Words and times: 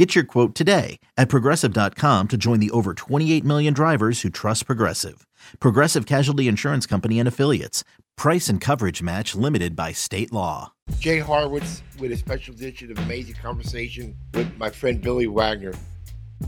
Get 0.00 0.14
your 0.14 0.24
quote 0.24 0.54
today 0.54 0.98
at 1.18 1.28
progressive.com 1.28 2.28
to 2.28 2.36
join 2.38 2.58
the 2.58 2.70
over 2.70 2.94
28 2.94 3.44
million 3.44 3.74
drivers 3.74 4.22
who 4.22 4.30
trust 4.30 4.64
Progressive. 4.64 5.26
Progressive 5.60 6.06
Casualty 6.06 6.48
Insurance 6.48 6.86
Company 6.86 7.18
and 7.18 7.28
Affiliates. 7.28 7.84
Price 8.16 8.48
and 8.48 8.62
coverage 8.62 9.02
match 9.02 9.34
limited 9.34 9.76
by 9.76 9.92
state 9.92 10.32
law. 10.32 10.72
Jay 11.00 11.20
Horwitz 11.20 11.82
with 11.98 12.12
a 12.12 12.16
special 12.16 12.54
edition 12.54 12.90
of 12.90 12.98
Amazing 13.00 13.34
Conversation 13.34 14.16
with 14.32 14.50
my 14.56 14.70
friend 14.70 15.02
Billy 15.02 15.26
Wagner. 15.26 15.74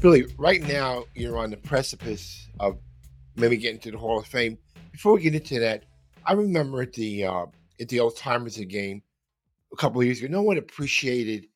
Billy, 0.01 0.25
right 0.39 0.63
now 0.63 1.05
you're 1.15 1.37
on 1.37 1.51
the 1.51 1.59
precipice 1.59 2.49
of 2.59 2.79
maybe 3.37 3.59
getting 3.59 3.81
to 3.81 3.91
the 3.91 3.99
Hall 3.99 4.19
of 4.19 4.25
Fame. 4.25 4.57
Before 4.93 5.13
we 5.13 5.21
get 5.21 5.35
into 5.35 5.61
that, 5.61 5.85
I 6.25 6.33
remember 6.33 6.81
at 6.81 6.95
the 6.95 7.27
uh, 7.27 7.45
at 7.79 7.91
the 7.91 8.01
old 8.01 8.17
timers 8.17 8.57
game 8.57 9.03
a 9.75 9.77
couple 9.77 10.01
of 10.01 10.07
years 10.07 10.21
ago, 10.23 10.29
no 10.33 10.41
one 10.41 10.57
appreciated 10.57 11.49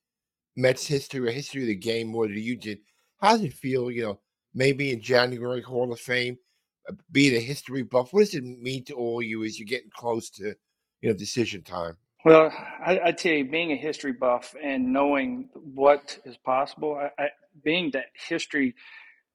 Mets 0.57 0.87
history 0.87 1.29
or 1.29 1.31
history 1.31 1.63
of 1.63 1.69
the 1.69 1.75
game 1.75 2.09
more 2.09 2.27
than 2.27 2.39
you 2.39 2.57
did. 2.57 2.79
How 3.21 3.33
does 3.33 3.43
it 3.43 3.53
feel, 3.53 3.91
you 3.91 4.03
know, 4.03 4.21
maybe 4.55 4.93
in 4.93 5.01
January 5.01 5.63
Hall 5.63 5.93
of 5.93 6.01
Fame, 6.01 6.39
uh, 6.89 6.95
being 7.13 7.37
a 7.37 7.41
history 7.41 7.83
buff? 7.83 8.13
What 8.13 8.21
does 8.21 8.35
it 8.35 8.45
mean 8.45 8.85
to 8.85 8.95
all 8.95 9.23
you 9.23 9.45
as 9.45 9.59
you're 9.59 9.67
getting 9.67 9.91
close 9.91 10.31
to, 10.31 10.55
you 11.01 11.11
know, 11.11 11.15
decision 11.15 11.63
time? 11.63 11.97
Well, 12.25 12.53
I, 12.85 13.13
tell 13.13 13.33
you, 13.33 13.45
being 13.49 13.71
a 13.71 13.77
history 13.77 14.13
buff 14.13 14.57
and 14.61 14.93
knowing 14.93 15.49
what 15.55 16.19
is 16.25 16.37
possible, 16.37 16.97
I, 16.97 17.23
I, 17.23 17.29
being 17.63 17.93
that 17.93 18.07
history 18.15 18.75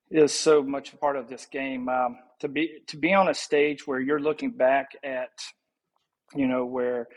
is 0.10 0.34
so 0.34 0.62
much 0.62 0.92
a 0.92 0.98
part 0.98 1.16
of 1.16 1.30
this 1.30 1.46
game. 1.46 1.88
Um, 1.88 2.18
to 2.42 2.50
be 2.50 2.80
to 2.88 2.98
be 2.98 3.14
on 3.14 3.30
a 3.30 3.34
stage 3.34 3.88
where 3.88 4.02
you're 4.02 4.20
looking 4.20 4.52
back 4.52 4.90
at, 5.04 5.30
you 6.36 6.48
know, 6.48 6.66
where 6.66 7.08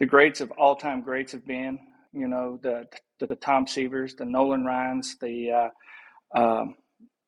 the 0.00 0.06
greats 0.06 0.42
of 0.42 0.50
all 0.52 0.76
time 0.76 1.00
greats 1.00 1.32
have 1.32 1.46
been, 1.46 1.78
you 2.12 2.28
know, 2.28 2.58
the 2.62 2.86
the, 3.18 3.26
the 3.26 3.36
Tom 3.36 3.66
Seavers, 3.66 4.16
the 4.16 4.24
Nolan 4.24 4.64
Ryans, 4.64 5.16
the 5.20 5.70
uh, 6.34 6.38
um, 6.38 6.76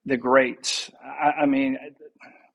the 0.04 0.16
greats. 0.16 0.90
I, 1.02 1.42
I, 1.42 1.46
mean, 1.46 1.78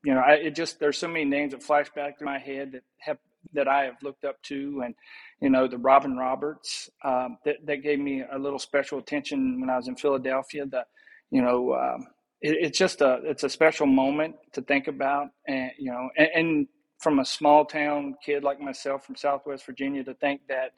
you 0.04 0.14
know, 0.14 0.22
I, 0.22 0.34
it 0.34 0.56
just 0.56 0.80
there's 0.80 0.98
so 0.98 1.08
many 1.08 1.26
names 1.26 1.54
that 1.54 1.64
flash 1.64 1.90
back 1.92 2.18
through 2.18 2.28
my 2.28 2.40
head 2.40 2.74
that 2.74 2.84
have 3.00 3.18
that 3.54 3.68
I 3.68 3.86
have 3.86 3.96
looked 4.04 4.26
up 4.26 4.42
to, 4.44 4.82
and 4.86 4.96
you 5.42 5.50
know, 5.50 5.68
the 5.68 5.78
Robin 5.78 6.18
Roberts 6.18 6.90
um, 7.04 7.38
that 7.46 7.58
that 7.66 7.78
gave 7.78 8.00
me 8.00 8.24
a 8.32 8.38
little 8.38 8.60
special 8.60 9.00
attention 9.00 9.60
when 9.60 9.70
I 9.70 9.78
was 9.78 9.88
in 9.88 9.96
Philadelphia. 9.96 10.66
The 10.66 10.86
you 11.32 11.42
know. 11.42 11.74
Um, 11.74 12.08
it, 12.42 12.56
it's 12.62 12.78
just 12.78 13.02
a 13.02 13.20
it's 13.26 13.44
a 13.44 13.50
special 13.50 13.86
moment 13.86 14.36
to 14.54 14.62
think 14.62 14.88
about, 14.88 15.28
and 15.46 15.72
you 15.78 15.92
know, 15.92 16.10
and, 16.18 16.30
and 16.36 16.68
from 17.00 17.20
a 17.20 17.26
small 17.26 17.66
town 17.66 18.16
kid 18.24 18.44
like 18.44 18.60
myself 18.60 19.06
from 19.06 19.16
Southwest 19.16 19.66
Virginia 19.66 20.04
to 20.04 20.14
think 20.14 20.42
that 20.50 20.72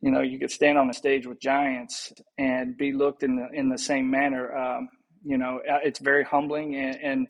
you 0.00 0.10
know, 0.10 0.20
you 0.20 0.38
could 0.38 0.50
stand 0.50 0.78
on 0.78 0.86
the 0.86 0.94
stage 0.94 1.26
with 1.26 1.40
giants 1.40 2.12
and 2.38 2.76
be 2.76 2.92
looked 2.92 3.22
in 3.22 3.36
the 3.36 3.48
in 3.52 3.68
the 3.68 3.78
same 3.78 4.10
manner. 4.10 4.54
Um, 4.56 4.88
you 5.24 5.38
know, 5.38 5.60
uh, 5.70 5.78
it's 5.82 5.98
very 5.98 6.24
humbling 6.24 6.76
and, 6.76 6.96
and 7.02 7.28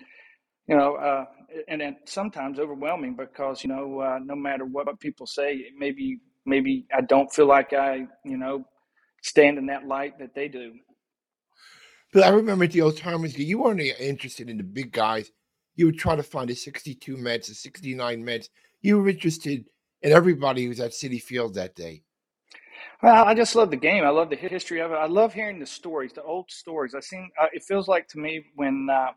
you 0.67 0.77
know, 0.77 0.97
uh, 0.97 1.25
and, 1.69 1.81
and 1.83 1.97
sometimes 2.07 2.59
overwhelming 2.59 3.15
because 3.17 3.62
you 3.62 3.69
know, 3.69 4.01
uh, 4.01 4.19
no 4.23 4.35
matter 4.35 4.65
what 4.65 4.98
people 4.98 5.27
say, 5.27 5.67
maybe 5.79 6.19
maybe 6.47 6.87
I 6.95 7.01
don't 7.03 7.33
feel 7.33 7.47
like 7.47 7.73
I, 7.73 8.07
you 8.25 8.37
know, 8.37 8.65
stand 9.23 9.59
in 9.59 9.67
that 9.67 9.87
light 9.87 10.19
that 10.19 10.35
they 10.35 10.48
do. 10.48 10.75
But 12.12 12.23
I 12.23 12.29
remember 12.29 12.64
at 12.64 12.73
the 12.73 12.83
old 12.83 12.96
timers, 12.96 13.36
you 13.36 13.58
weren't 13.58 13.81
interested 13.81 14.48
in 14.48 14.57
the 14.57 14.63
big 14.63 14.92
guys. 14.92 15.31
You 15.75 15.86
would 15.86 15.98
try 15.98 16.14
to 16.14 16.23
find 16.23 16.48
a 16.51 16.55
62 16.55 17.17
Mets, 17.17 17.48
a 17.48 17.55
69 17.55 18.25
Mets. 18.25 18.48
You 18.83 18.98
were 18.98 19.08
interested 19.08 19.64
in 20.02 20.13
everybody 20.13 20.63
who 20.63 20.69
was 20.69 20.79
at 20.79 20.92
Citi 20.92 21.20
Field 21.20 21.55
that 21.55 21.75
day. 21.75 22.04
Well, 23.03 23.25
I 23.25 23.35
just 23.35 23.55
love 23.55 23.71
the 23.71 23.77
game. 23.77 24.05
I 24.05 24.09
love 24.11 24.31
the 24.31 24.37
history 24.37 24.81
of 24.81 24.91
it. 24.93 24.95
I 24.95 25.07
love 25.07 25.35
hearing 25.35 25.59
the 25.59 25.67
stories, 25.67 26.13
the 26.13 26.23
old 26.23 26.51
stories. 26.51 26.95
I 26.95 27.01
seen. 27.01 27.31
Uh, 27.41 27.47
it 27.53 27.63
feels 27.65 27.89
like 27.89 28.09
to 28.09 28.19
me 28.19 28.47
when, 28.55 28.89
uh, 28.91 29.09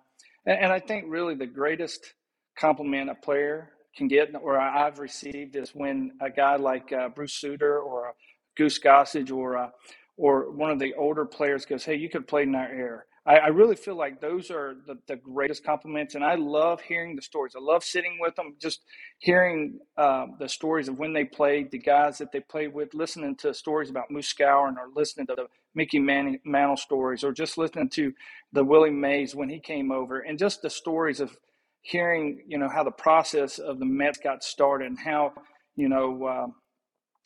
and, 0.45 0.71
I 0.71 0.79
think 0.79 1.05
really 1.07 1.35
the 1.35 1.45
greatest 1.45 2.13
compliment 2.57 3.09
a 3.09 3.15
player 3.15 3.69
can 3.95 4.07
get, 4.07 4.29
or 4.41 4.59
I've 4.59 4.99
received, 4.99 5.55
is 5.55 5.73
when 5.73 6.11
a 6.21 6.29
guy 6.29 6.55
like 6.55 6.91
uh, 6.91 7.09
Bruce 7.09 7.33
Sutter 7.39 7.79
or 7.79 8.13
Goose 8.55 8.79
Gossage 8.79 9.31
or 9.31 9.57
uh, 9.57 9.69
or 10.17 10.51
one 10.51 10.71
of 10.71 10.79
the 10.79 10.93
older 10.95 11.25
players 11.25 11.65
goes, 11.65 11.85
"Hey, 11.85 11.95
you 11.95 12.09
could 12.09 12.27
play 12.27 12.43
in 12.43 12.55
our 12.55 12.69
era." 12.69 13.03
I, 13.27 13.37
I 13.37 13.47
really 13.49 13.75
feel 13.75 13.97
like 13.97 14.21
those 14.21 14.49
are 14.51 14.75
the, 14.87 14.97
the 15.07 15.17
greatest 15.17 15.65
compliments, 15.65 16.15
and 16.15 16.23
I 16.23 16.35
love 16.35 16.81
hearing 16.81 17.15
the 17.15 17.21
stories. 17.21 17.55
I 17.57 17.61
love 17.61 17.83
sitting 17.83 18.17
with 18.21 18.35
them, 18.35 18.55
just 18.59 18.81
hearing 19.19 19.79
uh, 19.97 20.27
the 20.39 20.49
stories 20.49 20.87
of 20.87 20.97
when 20.97 21.13
they 21.13 21.25
played, 21.25 21.71
the 21.71 21.79
guys 21.79 22.19
that 22.19 22.31
they 22.31 22.39
played 22.39 22.73
with, 22.73 22.93
listening 22.93 23.35
to 23.37 23.53
stories 23.53 23.89
about 23.89 24.11
Moose 24.11 24.33
Skowron, 24.33 24.77
or 24.77 24.89
listening 24.95 25.27
to 25.27 25.35
the 25.35 25.47
Mickey 25.75 25.99
Manning, 25.99 26.39
Mantle 26.45 26.77
stories, 26.77 27.23
or 27.23 27.33
just 27.33 27.57
listening 27.57 27.89
to 27.89 28.13
the 28.53 28.63
Willie 28.63 28.91
Mays 28.91 29.35
when 29.35 29.49
he 29.49 29.59
came 29.59 29.91
over, 29.91 30.19
and 30.19 30.39
just 30.39 30.61
the 30.61 30.69
stories 30.69 31.19
of 31.19 31.37
hearing, 31.81 32.43
you 32.47 32.57
know, 32.57 32.69
how 32.69 32.83
the 32.83 32.91
process 32.91 33.59
of 33.59 33.79
the 33.79 33.85
Mets 33.85 34.19
got 34.19 34.43
started 34.43 34.87
and 34.87 34.99
how, 34.99 35.33
you 35.75 35.89
know. 35.89 36.25
Uh, 36.25 36.47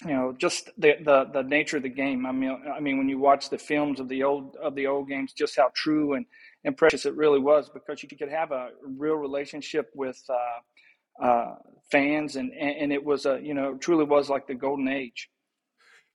you 0.06 0.14
know 0.14 0.34
just 0.38 0.70
the, 0.78 0.96
the 1.04 1.30
the 1.34 1.44
nature 1.44 1.78
of 1.78 1.84
the 1.84 1.90
game. 1.90 2.26
I 2.26 2.32
mean 2.32 2.62
i 2.76 2.80
mean 2.80 2.98
when 2.98 3.10
you 3.10 3.20
watch 3.20 3.50
the 3.50 3.58
films 3.58 4.00
of 4.00 4.10
the 4.10 4.24
old 4.24 4.56
of 4.58 4.76
the 4.76 4.88
old 4.88 5.08
games 5.08 5.34
just 5.34 5.56
how 5.56 5.70
true 5.74 6.14
and, 6.14 6.26
and 6.64 6.76
precious 6.76 7.06
it 7.06 7.16
really 7.16 7.40
was 7.40 7.70
because 7.70 8.02
you 8.02 8.10
could 8.10 8.30
have 8.30 8.52
a 8.52 8.70
real 8.84 9.16
relationship 9.16 9.90
with 9.96 10.22
uh, 10.30 11.26
uh, 11.26 11.56
fans 11.92 12.36
and, 12.36 12.52
and 12.54 12.92
it 12.92 13.04
was 13.04 13.26
a 13.26 13.40
you 13.42 13.54
know 13.54 13.76
truly 13.78 14.04
was 14.04 14.30
like 14.30 14.48
the 14.48 14.56
golden 14.56 14.88
age. 14.88 15.30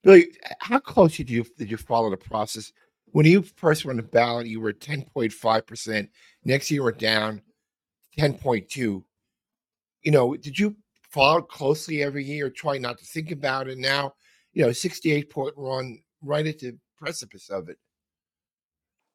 Billy 0.03 0.27
how 0.61 0.79
close 0.79 1.17
did 1.17 1.31
you 1.31 1.45
did 1.57 1.71
you 1.71 1.77
follow 1.77 2.11
the 2.11 2.17
process? 2.17 2.73
When 3.13 3.25
you 3.25 3.43
first 3.43 3.85
went 3.85 3.99
the 3.99 4.03
ballot 4.03 4.47
you 4.47 4.61
were 4.61 4.73
10.5% 4.73 6.09
next 6.45 6.71
year 6.71 6.79
you 6.79 6.83
were 6.83 6.93
down 6.93 7.41
10.2 8.19 9.03
you 10.03 10.11
know 10.11 10.37
did 10.37 10.59
you 10.59 10.77
followed 11.17 11.49
closely 11.49 12.03
every 12.03 12.23
year, 12.23 12.51
try 12.51 12.77
not 12.77 12.99
to 12.99 13.05
think 13.07 13.31
about 13.31 13.69
it. 13.69 13.79
Now, 13.79 14.13
you 14.53 14.67
know, 14.67 14.71
68 14.71 15.31
point 15.31 15.55
run 15.57 15.99
right 16.23 16.47
at 16.47 16.59
the 16.59 16.77
precipice 16.99 17.49
of 17.49 17.71
it. 17.71 17.79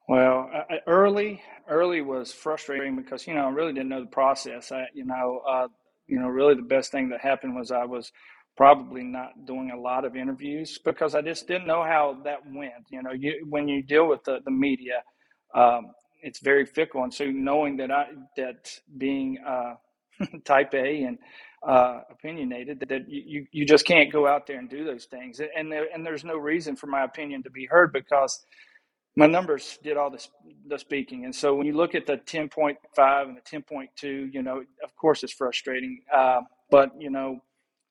Well, 0.09 0.49
early, 0.87 1.43
early 1.69 2.01
was 2.01 2.33
frustrating 2.33 2.95
because 2.95 3.27
you 3.27 3.35
know 3.35 3.45
I 3.45 3.49
really 3.49 3.71
didn't 3.71 3.89
know 3.89 4.01
the 4.01 4.07
process. 4.07 4.71
I, 4.71 4.87
you 4.95 5.05
know, 5.05 5.41
uh, 5.47 5.67
you 6.07 6.19
know, 6.19 6.27
really 6.27 6.55
the 6.55 6.63
best 6.63 6.91
thing 6.91 7.07
that 7.09 7.21
happened 7.21 7.55
was 7.55 7.71
I 7.71 7.85
was 7.85 8.11
probably 8.57 9.03
not 9.03 9.45
doing 9.45 9.69
a 9.71 9.79
lot 9.79 10.03
of 10.03 10.15
interviews 10.15 10.79
because 10.83 11.13
I 11.13 11.21
just 11.21 11.47
didn't 11.47 11.67
know 11.67 11.83
how 11.83 12.17
that 12.25 12.39
went. 12.51 12.73
You 12.89 13.03
know, 13.03 13.11
you, 13.11 13.45
when 13.47 13.67
you 13.67 13.83
deal 13.83 14.07
with 14.07 14.23
the 14.23 14.39
the 14.43 14.51
media, 14.51 15.03
um, 15.53 15.91
it's 16.23 16.39
very 16.39 16.65
fickle, 16.65 17.03
and 17.03 17.13
so 17.13 17.25
knowing 17.25 17.77
that 17.77 17.91
I 17.91 18.07
that 18.37 18.71
being 18.97 19.37
uh, 19.47 19.75
type 20.45 20.73
A 20.73 21.03
and 21.03 21.19
uh, 21.67 22.01
opinionated 22.09 22.79
that 22.79 23.07
you, 23.07 23.45
you 23.51 23.65
just 23.65 23.85
can't 23.85 24.11
go 24.11 24.27
out 24.27 24.47
there 24.47 24.57
and 24.57 24.69
do 24.69 24.83
those 24.83 25.05
things. 25.05 25.39
And 25.55 25.71
there, 25.71 25.87
and 25.93 26.05
there's 26.05 26.23
no 26.23 26.37
reason 26.37 26.75
for 26.75 26.87
my 26.87 27.03
opinion 27.03 27.43
to 27.43 27.49
be 27.49 27.65
heard 27.65 27.93
because 27.93 28.45
my 29.15 29.27
numbers 29.27 29.77
did 29.83 29.97
all 29.97 30.09
this 30.09 30.29
the 30.67 30.79
speaking. 30.79 31.25
And 31.25 31.35
so 31.35 31.53
when 31.53 31.67
you 31.67 31.73
look 31.73 31.95
at 31.95 32.05
the 32.05 32.17
10.5 32.17 32.75
and 33.23 33.37
the 33.37 33.41
10.2, 33.41 34.33
you 34.33 34.41
know, 34.41 34.63
of 34.83 34.95
course 34.95 35.23
it's 35.23 35.33
frustrating. 35.33 36.01
Uh, 36.13 36.41
but 36.69 36.91
you 36.97 37.09
know, 37.09 37.39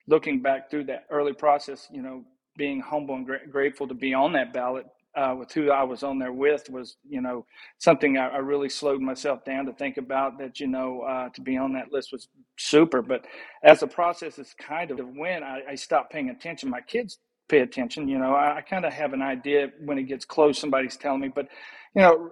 looking 0.06 0.42
back 0.42 0.70
through 0.70 0.84
that 0.84 1.04
early 1.10 1.32
process, 1.32 1.86
you 1.92 2.02
know, 2.02 2.24
being 2.56 2.80
humble 2.80 3.14
and 3.14 3.26
gra- 3.26 3.46
grateful 3.48 3.86
to 3.86 3.94
be 3.94 4.14
on 4.14 4.32
that 4.32 4.52
ballot 4.52 4.86
uh, 5.16 5.34
with 5.38 5.52
who 5.52 5.70
I 5.70 5.82
was 5.82 6.02
on 6.02 6.18
there 6.18 6.32
with 6.32 6.70
was, 6.70 6.96
you 7.08 7.20
know, 7.20 7.44
something 7.78 8.16
I, 8.16 8.28
I, 8.28 8.38
really 8.38 8.68
slowed 8.68 9.00
myself 9.00 9.44
down 9.44 9.66
to 9.66 9.72
think 9.72 9.96
about 9.96 10.38
that, 10.38 10.60
you 10.60 10.68
know, 10.68 11.02
uh, 11.02 11.28
to 11.30 11.40
be 11.40 11.56
on 11.56 11.72
that 11.72 11.92
list 11.92 12.10
was 12.12 12.28
super. 12.60 13.02
But 13.02 13.26
as 13.62 13.80
the 13.80 13.86
process 13.86 14.38
is 14.38 14.54
kind 14.58 14.90
of 14.90 14.98
when 15.16 15.42
I, 15.42 15.62
I 15.70 15.74
stopped 15.74 16.12
paying 16.12 16.30
attention, 16.30 16.70
my 16.70 16.80
kids 16.80 17.18
pay 17.48 17.60
attention, 17.60 18.08
you 18.08 18.18
know, 18.18 18.34
I, 18.34 18.58
I 18.58 18.60
kind 18.62 18.84
of 18.84 18.92
have 18.92 19.12
an 19.12 19.22
idea 19.22 19.70
when 19.84 19.98
it 19.98 20.04
gets 20.04 20.24
close, 20.24 20.58
somebody's 20.58 20.96
telling 20.96 21.20
me, 21.20 21.28
but, 21.34 21.48
you 21.94 22.02
know, 22.02 22.30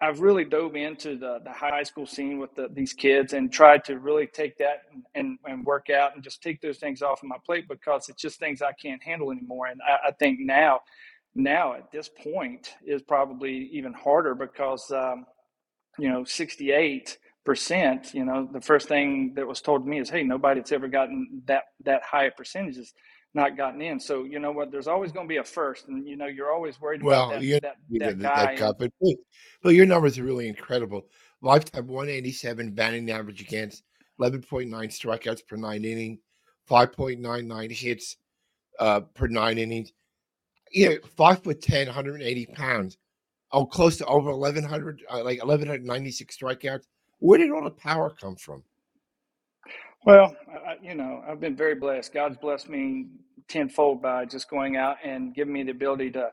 I've 0.00 0.20
really 0.20 0.44
dove 0.44 0.74
into 0.74 1.16
the, 1.16 1.38
the 1.44 1.52
high 1.52 1.84
school 1.84 2.06
scene 2.06 2.38
with 2.38 2.54
the, 2.56 2.68
these 2.72 2.92
kids 2.92 3.34
and 3.34 3.52
tried 3.52 3.84
to 3.84 3.98
really 4.00 4.26
take 4.26 4.58
that 4.58 4.82
and, 4.92 5.04
and, 5.14 5.38
and, 5.44 5.64
work 5.64 5.90
out 5.90 6.16
and 6.16 6.24
just 6.24 6.42
take 6.42 6.60
those 6.60 6.78
things 6.78 7.02
off 7.02 7.22
of 7.22 7.28
my 7.28 7.36
plate 7.46 7.68
because 7.68 8.08
it's 8.08 8.20
just 8.20 8.40
things 8.40 8.62
I 8.62 8.72
can't 8.72 9.00
handle 9.00 9.30
anymore. 9.30 9.68
And 9.68 9.80
I, 9.80 10.08
I 10.08 10.10
think 10.12 10.40
now 10.40 10.80
now 11.34 11.74
at 11.74 11.90
this 11.90 12.08
point 12.08 12.74
is 12.84 13.02
probably 13.02 13.70
even 13.72 13.92
harder 13.92 14.34
because 14.34 14.90
um, 14.90 15.24
you 15.98 16.08
know 16.08 16.24
68 16.24 17.18
percent, 17.44 18.14
you 18.14 18.24
know, 18.24 18.48
the 18.52 18.60
first 18.60 18.88
thing 18.88 19.32
that 19.34 19.46
was 19.46 19.60
told 19.60 19.84
to 19.84 19.90
me 19.90 19.98
is, 19.98 20.10
"Hey, 20.10 20.22
nobody 20.22 20.60
that's 20.60 20.72
ever 20.72 20.88
gotten 20.88 21.42
that 21.46 21.64
that 21.84 22.02
high 22.02 22.30
percentage." 22.30 22.74
percentages 22.74 22.94
not 23.34 23.56
gotten 23.56 23.80
in." 23.82 23.98
So 23.98 24.24
you 24.24 24.38
know 24.38 24.52
what? 24.52 24.70
There's 24.70 24.88
always 24.88 25.12
going 25.12 25.26
to 25.26 25.28
be 25.28 25.38
a 25.38 25.44
first, 25.44 25.88
and 25.88 26.06
you 26.06 26.16
know 26.16 26.26
you're 26.26 26.52
always 26.52 26.80
worried 26.80 27.02
well, 27.02 27.30
about 27.30 27.40
that 27.40 27.44
you 27.44 27.60
that, 27.60 27.76
that, 27.90 28.18
that 28.20 28.58
guy. 28.58 28.72
but, 28.78 28.92
but 29.62 29.74
your 29.74 29.86
numbers 29.86 30.18
are 30.18 30.24
really 30.24 30.48
incredible. 30.48 31.06
Lifetime 31.40 31.88
187 31.88 32.70
batting 32.70 33.10
average 33.10 33.40
against 33.40 33.82
11.9 34.20 34.68
strikeouts 34.70 35.46
per 35.46 35.56
nine 35.56 35.84
inning, 35.84 36.18
5.99 36.70 37.72
hits 37.72 38.16
uh, 38.78 39.00
per 39.00 39.26
nine 39.26 39.58
innings. 39.58 39.92
You 40.70 40.90
know, 40.90 40.96
five 41.16 41.42
foot 41.42 41.60
10, 41.60 41.86
180 41.86 42.46
pounds. 42.46 42.96
Oh, 43.50 43.66
close 43.66 43.98
to 43.98 44.06
over 44.06 44.34
1,100, 44.34 45.02
uh, 45.10 45.22
like 45.24 45.38
1,196 45.40 46.38
strikeouts. 46.38 46.84
Where 47.22 47.38
did 47.38 47.52
all 47.52 47.64
the 47.64 47.72
power 47.72 48.10
come 48.10 48.36
from? 48.36 48.64
Well, 50.06 50.36
I, 50.66 50.76
you 50.82 50.94
know, 50.96 51.22
I've 51.28 51.40
been 51.40 51.56
very 51.56 51.76
blessed. 51.76 52.14
God's 52.14 52.38
blessed 52.38 52.68
me 52.70 53.06
tenfold 53.48 54.02
by 54.02 54.24
just 54.26 54.48
going 54.50 54.76
out 54.76 54.96
and 55.04 55.34
giving 55.34 55.52
me 55.54 55.62
the 55.64 55.72
ability 55.72 56.12
to 56.12 56.30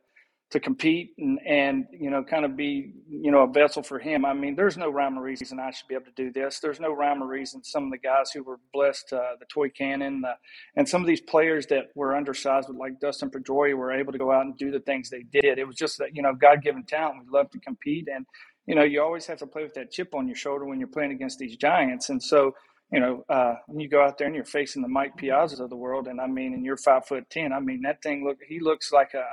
to 0.51 0.61
compete 0.61 1.11
and 1.19 1.39
and 1.45 1.85
you 1.91 2.09
know 2.09 2.23
kind 2.23 2.45
of 2.45 2.57
be 2.57 2.93
you 3.09 3.31
know 3.31 3.43
a 3.43 3.47
vessel 3.47 3.83
for 3.83 3.99
him. 3.99 4.25
I 4.25 4.33
mean, 4.33 4.55
there's 4.55 4.77
no 4.77 4.89
rhyme 4.89 5.19
or 5.19 5.23
reason 5.23 5.59
I 5.59 5.71
should 5.71 5.87
be 5.89 5.95
able 5.95 6.05
to 6.05 6.11
do 6.15 6.31
this. 6.33 6.59
There's 6.61 6.79
no 6.79 6.93
rhyme 6.93 7.21
or 7.21 7.27
reason 7.27 7.63
some 7.63 7.85
of 7.85 7.91
the 7.91 7.99
guys 7.99 8.31
who 8.33 8.43
were 8.43 8.59
blessed, 8.73 9.13
uh, 9.13 9.35
the 9.39 9.45
toy 9.53 9.69
cannon, 9.69 10.21
the, 10.21 10.33
and 10.77 10.89
some 10.89 11.01
of 11.01 11.07
these 11.07 11.21
players 11.21 11.67
that 11.67 11.87
were 11.95 12.15
undersized, 12.15 12.69
like 12.69 12.99
Dustin 13.01 13.29
Pedroia, 13.29 13.75
were 13.75 13.91
able 13.91 14.13
to 14.13 14.17
go 14.19 14.31
out 14.31 14.45
and 14.45 14.57
do 14.57 14.71
the 14.71 14.79
things 14.81 15.09
they 15.09 15.23
did. 15.33 15.59
It 15.59 15.67
was 15.67 15.75
just 15.75 15.97
that 15.99 16.15
you 16.15 16.23
know 16.23 16.33
God 16.33 16.63
given 16.63 16.85
talent. 16.85 17.19
We 17.25 17.37
love 17.37 17.51
to 17.51 17.59
compete, 17.59 18.07
and 18.13 18.25
you 18.69 18.75
know 18.75 18.83
you 18.83 19.01
always 19.01 19.25
have 19.25 19.39
to 19.39 19.47
play 19.47 19.63
with 19.63 19.73
that 19.73 19.91
chip 19.91 20.13
on 20.13 20.27
your 20.27 20.35
shoulder 20.35 20.65
when 20.65 20.79
you're 20.79 20.87
playing 20.87 21.11
against 21.11 21.39
these 21.39 21.57
giants. 21.57 22.09
And 22.09 22.21
so 22.21 22.53
you 22.91 22.99
know, 22.99 23.23
uh, 23.29 23.55
when 23.67 23.79
you 23.79 23.87
go 23.87 24.03
out 24.03 24.17
there 24.17 24.25
and 24.25 24.35
you're 24.35 24.45
facing 24.45 24.81
the 24.81 24.87
Mike 24.87 25.15
Piazzas 25.15 25.59
of 25.59 25.69
the 25.69 25.75
world, 25.75 26.07
and 26.07 26.19
I 26.19 26.25
mean, 26.25 26.53
and 26.53 26.65
you're 26.65 26.77
five 26.77 27.05
foot 27.05 27.29
ten, 27.29 27.51
I 27.51 27.59
mean, 27.59 27.81
that 27.81 28.01
thing 28.01 28.23
look 28.23 28.37
he 28.47 28.59
looks 28.59 28.91
like 28.91 29.13
a, 29.13 29.25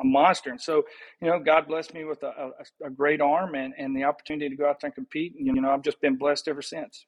a 0.00 0.04
monster. 0.04 0.50
And 0.50 0.60
so, 0.60 0.84
you 1.20 1.28
know, 1.28 1.38
God 1.38 1.66
blessed 1.66 1.94
me 1.94 2.04
with 2.04 2.22
a, 2.22 2.52
a, 2.82 2.86
a, 2.86 2.90
great 2.90 3.20
arm 3.20 3.54
and, 3.54 3.74
and 3.78 3.96
the 3.96 4.04
opportunity 4.04 4.48
to 4.48 4.56
go 4.56 4.68
out 4.68 4.80
there 4.80 4.88
and 4.88 4.94
compete. 4.94 5.34
And, 5.36 5.46
you 5.46 5.60
know, 5.60 5.70
I've 5.70 5.82
just 5.82 6.00
been 6.00 6.16
blessed 6.16 6.48
ever 6.48 6.62
since. 6.62 7.06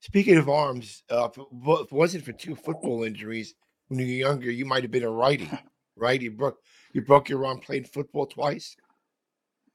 Speaking 0.00 0.36
of 0.36 0.48
arms, 0.48 1.04
uh, 1.10 1.28
if 1.30 1.38
it 1.38 1.92
wasn't 1.92 2.24
for 2.24 2.32
two 2.32 2.54
football 2.54 3.04
injuries 3.04 3.54
when 3.88 4.00
you 4.00 4.06
were 4.06 4.30
younger, 4.30 4.50
you 4.50 4.64
might 4.64 4.82
have 4.82 4.90
been 4.90 5.04
a 5.04 5.10
righty, 5.10 5.50
right? 5.96 6.20
You 6.20 6.32
broke, 6.32 6.58
you 6.92 7.02
broke 7.02 7.28
your 7.28 7.46
arm 7.46 7.60
playing 7.60 7.84
football 7.84 8.26
twice. 8.26 8.76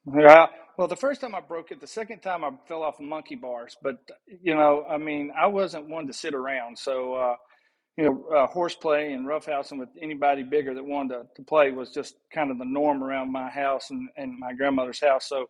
Yeah. 0.06 0.48
Well, 0.78 0.88
the 0.88 0.96
first 0.96 1.22
time 1.22 1.34
I 1.34 1.42
broke 1.42 1.72
it, 1.72 1.82
the 1.82 1.88
second 1.88 2.20
time 2.20 2.44
I 2.44 2.52
fell 2.68 2.84
off 2.84 3.00
of 3.00 3.06
monkey 3.06 3.34
bars. 3.36 3.76
But, 3.82 3.98
you 4.28 4.54
know, 4.54 4.86
I 4.88 4.98
mean, 4.98 5.32
I 5.36 5.48
wasn't 5.48 5.90
one 5.90 6.06
to 6.06 6.14
sit 6.14 6.36
around. 6.36 6.78
So, 6.78 7.16
uh, 7.16 7.36
you 7.98 8.06
know, 8.06 8.36
uh, 8.36 8.46
horseplay 8.46 9.14
and 9.14 9.26
roughhousing 9.26 9.80
with 9.80 9.90
anybody 10.00 10.44
bigger 10.44 10.76
that 10.76 10.86
wanted 10.86 11.16
to, 11.16 11.26
to, 11.36 11.42
play 11.42 11.72
was 11.72 11.90
just 11.92 12.16
kind 12.32 12.52
of 12.52 12.60
the 12.60 12.66
norm 12.66 13.04
around 13.04 13.32
my 13.32 13.50
house 13.50 13.90
and, 13.90 14.08
and 14.18 14.38
my 14.38 14.54
grandmother's 14.54 15.00
house. 15.00 15.28
So, 15.28 15.50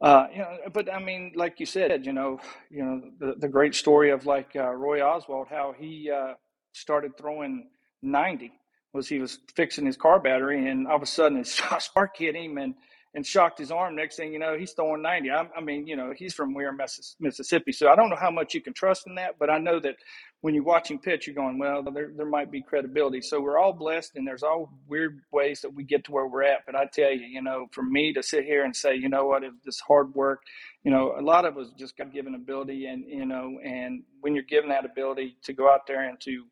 uh, 0.00 0.26
you 0.32 0.38
know, 0.38 0.56
but 0.72 0.92
I 0.92 0.98
mean, 0.98 1.32
like 1.36 1.60
you 1.60 1.66
said, 1.66 2.04
you 2.04 2.12
know, 2.12 2.40
you 2.68 2.84
know, 2.84 3.02
the, 3.20 3.34
the 3.38 3.48
great 3.48 3.76
story 3.76 4.10
of 4.10 4.26
like 4.26 4.50
uh, 4.56 4.72
Roy 4.72 4.98
Oswalt, 4.98 5.48
how 5.48 5.74
he 5.78 6.10
uh, 6.10 6.34
started 6.72 7.16
throwing 7.16 7.68
90 8.02 8.50
was 8.92 9.08
he 9.08 9.20
was 9.20 9.38
fixing 9.54 9.86
his 9.86 9.96
car 9.96 10.18
battery 10.18 10.68
and 10.68 10.88
all 10.88 10.96
of 10.96 11.02
a 11.02 11.06
sudden 11.06 11.38
his 11.38 11.52
spark 11.78 12.16
hit 12.16 12.34
him 12.34 12.58
and 12.58 12.74
and 13.16 13.26
shocked 13.26 13.58
his 13.58 13.72
arm. 13.72 13.96
Next 13.96 14.16
thing 14.16 14.30
you 14.30 14.38
know, 14.38 14.58
he's 14.58 14.72
throwing 14.72 15.00
90. 15.00 15.30
I, 15.30 15.48
I 15.56 15.60
mean, 15.62 15.86
you 15.86 15.96
know, 15.96 16.12
he's 16.14 16.34
from 16.34 16.52
Weir, 16.52 16.70
Mississippi. 17.18 17.72
So 17.72 17.88
I 17.88 17.96
don't 17.96 18.10
know 18.10 18.16
how 18.16 18.30
much 18.30 18.52
you 18.52 18.60
can 18.60 18.74
trust 18.74 19.06
in 19.06 19.14
that, 19.14 19.38
but 19.38 19.48
I 19.48 19.56
know 19.56 19.80
that 19.80 19.96
when 20.42 20.54
you 20.54 20.62
watch 20.62 20.90
him 20.90 20.98
pitch, 20.98 21.26
you're 21.26 21.34
going, 21.34 21.58
well, 21.58 21.82
there, 21.82 22.10
there 22.14 22.26
might 22.26 22.50
be 22.50 22.60
credibility. 22.60 23.22
So 23.22 23.40
we're 23.40 23.58
all 23.58 23.72
blessed, 23.72 24.16
and 24.16 24.28
there's 24.28 24.42
all 24.42 24.70
weird 24.86 25.22
ways 25.32 25.62
that 25.62 25.72
we 25.72 25.82
get 25.82 26.04
to 26.04 26.12
where 26.12 26.26
we're 26.26 26.42
at. 26.42 26.66
But 26.66 26.76
I 26.76 26.84
tell 26.92 27.10
you, 27.10 27.24
you 27.26 27.40
know, 27.40 27.68
for 27.72 27.82
me 27.82 28.12
to 28.12 28.22
sit 28.22 28.44
here 28.44 28.66
and 28.66 28.76
say, 28.76 28.94
you 28.94 29.08
know 29.08 29.24
what, 29.24 29.42
if 29.44 29.54
this 29.64 29.80
hard 29.80 30.14
work, 30.14 30.42
you 30.84 30.90
know, 30.90 31.14
a 31.18 31.22
lot 31.22 31.46
of 31.46 31.56
us 31.56 31.68
just 31.78 31.96
got 31.96 32.12
given 32.12 32.34
ability, 32.34 32.84
and 32.84 33.02
you 33.08 33.24
know, 33.24 33.58
and 33.64 34.02
when 34.20 34.34
you're 34.34 34.44
given 34.44 34.68
that 34.68 34.84
ability 34.84 35.38
to 35.44 35.54
go 35.54 35.72
out 35.72 35.86
there 35.86 36.06
and 36.06 36.20
to, 36.20 36.44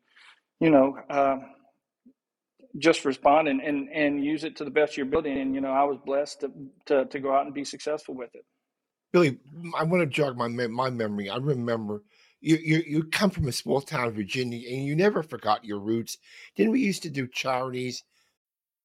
you 0.59 0.71
know, 0.71 0.97
uh, 1.11 1.37
just 2.77 3.05
respond 3.05 3.47
and, 3.47 3.61
and, 3.61 3.89
and 3.89 4.23
use 4.23 4.43
it 4.43 4.55
to 4.57 4.65
the 4.65 4.71
best 4.71 4.93
of 4.93 4.97
your 4.97 5.07
ability. 5.07 5.39
And, 5.39 5.55
you 5.55 5.61
know, 5.61 5.71
I 5.71 5.83
was 5.83 5.97
blessed 6.05 6.41
to, 6.41 6.51
to, 6.87 7.05
to 7.05 7.19
go 7.19 7.33
out 7.33 7.45
and 7.45 7.53
be 7.53 7.63
successful 7.63 8.15
with 8.15 8.33
it. 8.33 8.45
Billy, 9.13 9.37
I 9.77 9.83
want 9.83 10.01
to 10.01 10.07
jog 10.07 10.35
my 10.35 10.49
my 10.49 10.89
memory. 10.89 11.29
I 11.29 11.37
remember 11.37 12.03
you, 12.41 12.57
you 12.57 12.83
you 12.85 13.03
come 13.05 13.29
from 13.29 13.47
a 13.47 13.51
small 13.53 13.79
town, 13.79 14.11
Virginia, 14.11 14.69
and 14.69 14.85
you 14.85 14.93
never 14.93 15.23
forgot 15.23 15.63
your 15.63 15.79
roots. 15.79 16.17
Didn't 16.57 16.73
we 16.73 16.81
used 16.81 17.03
to 17.03 17.09
do 17.09 17.25
charities 17.25 18.03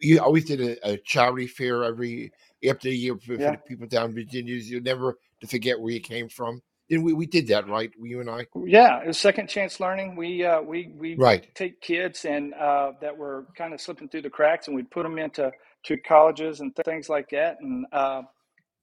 you 0.00 0.20
always 0.20 0.44
did 0.44 0.60
a, 0.60 0.92
a 0.92 0.96
charity 0.98 1.46
fair 1.46 1.84
every 1.84 2.32
after 2.68 2.88
the 2.88 2.96
year 2.96 3.16
for, 3.16 3.34
yeah. 3.34 3.52
for, 3.52 3.56
the 3.56 3.62
people 3.66 3.86
down 3.86 4.10
in 4.10 4.14
Virginia. 4.14 4.54
You 4.54 4.80
never 4.80 5.18
to 5.40 5.46
forget 5.46 5.80
where 5.80 5.92
you 5.92 6.00
came 6.00 6.28
from. 6.28 6.62
And 6.90 7.04
we, 7.04 7.12
we 7.12 7.26
did 7.26 7.48
that, 7.48 7.68
right? 7.68 7.90
You 8.02 8.20
and 8.20 8.30
I. 8.30 8.46
Yeah, 8.64 9.02
it 9.02 9.08
was 9.08 9.18
second 9.18 9.48
chance 9.48 9.78
learning. 9.78 10.16
We 10.16 10.44
uh, 10.44 10.62
we 10.62 10.90
we 10.96 11.16
right. 11.16 11.46
take 11.54 11.82
kids 11.82 12.24
and 12.24 12.54
uh, 12.54 12.92
that 13.02 13.16
were 13.16 13.46
kind 13.56 13.74
of 13.74 13.80
slipping 13.80 14.08
through 14.08 14.22
the 14.22 14.30
cracks, 14.30 14.68
and 14.68 14.76
we 14.76 14.84
put 14.84 15.02
them 15.02 15.18
into 15.18 15.50
to 15.84 15.96
colleges 15.98 16.60
and 16.60 16.74
th- 16.74 16.86
things 16.86 17.10
like 17.10 17.28
that, 17.30 17.58
and 17.60 17.84
uh, 17.92 18.22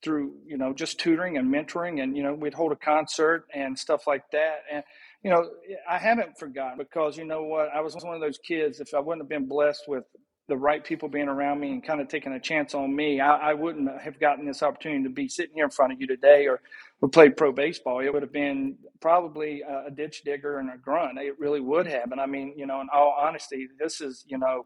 through 0.04 0.34
you 0.46 0.56
know 0.56 0.72
just 0.72 1.00
tutoring 1.00 1.38
and 1.38 1.52
mentoring, 1.52 2.04
and 2.04 2.16
you 2.16 2.22
know 2.22 2.36
we'd 2.36 2.54
hold 2.54 2.72
a 2.72 2.76
concert 2.76 3.46
and 3.56 3.78
stuff 3.78 4.06
like 4.06 4.24
that, 4.32 4.60
and 4.72 4.84
you 5.24 5.32
know 5.32 5.50
I 5.90 5.98
haven't 5.98 6.38
forgotten 6.38 6.78
because 6.78 7.18
you 7.18 7.26
know 7.26 7.42
what 7.42 7.70
I 7.76 7.82
was 7.82 7.96
one 7.96 8.14
of 8.14 8.22
those 8.22 8.38
kids. 8.38 8.80
If 8.80 8.94
I 8.94 9.00
wouldn't 9.00 9.24
have 9.24 9.30
been 9.30 9.48
blessed 9.48 9.86
with 9.88 10.04
the 10.48 10.58
right 10.58 10.84
people 10.84 11.10
being 11.10 11.28
around 11.28 11.60
me 11.60 11.72
and 11.72 11.84
kind 11.84 12.00
of 12.00 12.08
taking 12.08 12.34
a 12.34 12.40
chance 12.40 12.76
on 12.76 12.96
me, 12.96 13.20
I, 13.20 13.52
I, 13.52 13.54
wouldn't 13.54 13.90
have 14.00 14.20
gotten 14.20 14.46
this 14.46 14.62
opportunity 14.62 15.04
to 15.04 15.10
be 15.10 15.28
sitting 15.28 15.56
here 15.56 15.66
in 15.66 15.72
front 15.72 15.92
of 15.92 16.00
you 16.00 16.06
today 16.06 16.46
or, 16.46 16.62
or 17.02 17.10
play 17.10 17.30
pro 17.30 17.52
baseball. 17.52 18.00
It 18.02 18.14
would 18.14 18.22
have 18.22 18.32
been 18.32 18.78
probably 19.02 19.62
a, 19.62 19.86
a 19.88 19.92
ditch 19.92 20.22
digger 20.24 20.60
and 20.60 20.70
a 20.72 20.78
grunt. 20.78 21.18
It 21.18 21.40
really 21.40 21.62
would 21.62 21.88
have. 21.88 22.12
And 22.12 22.22
I 22.22 22.28
mean, 22.28 22.54
you 22.56 22.68
know, 22.68 22.80
in 22.82 22.88
all 22.94 23.18
honesty, 23.20 23.68
this 23.80 24.02
is, 24.02 24.24
you 24.28 24.38
know, 24.38 24.66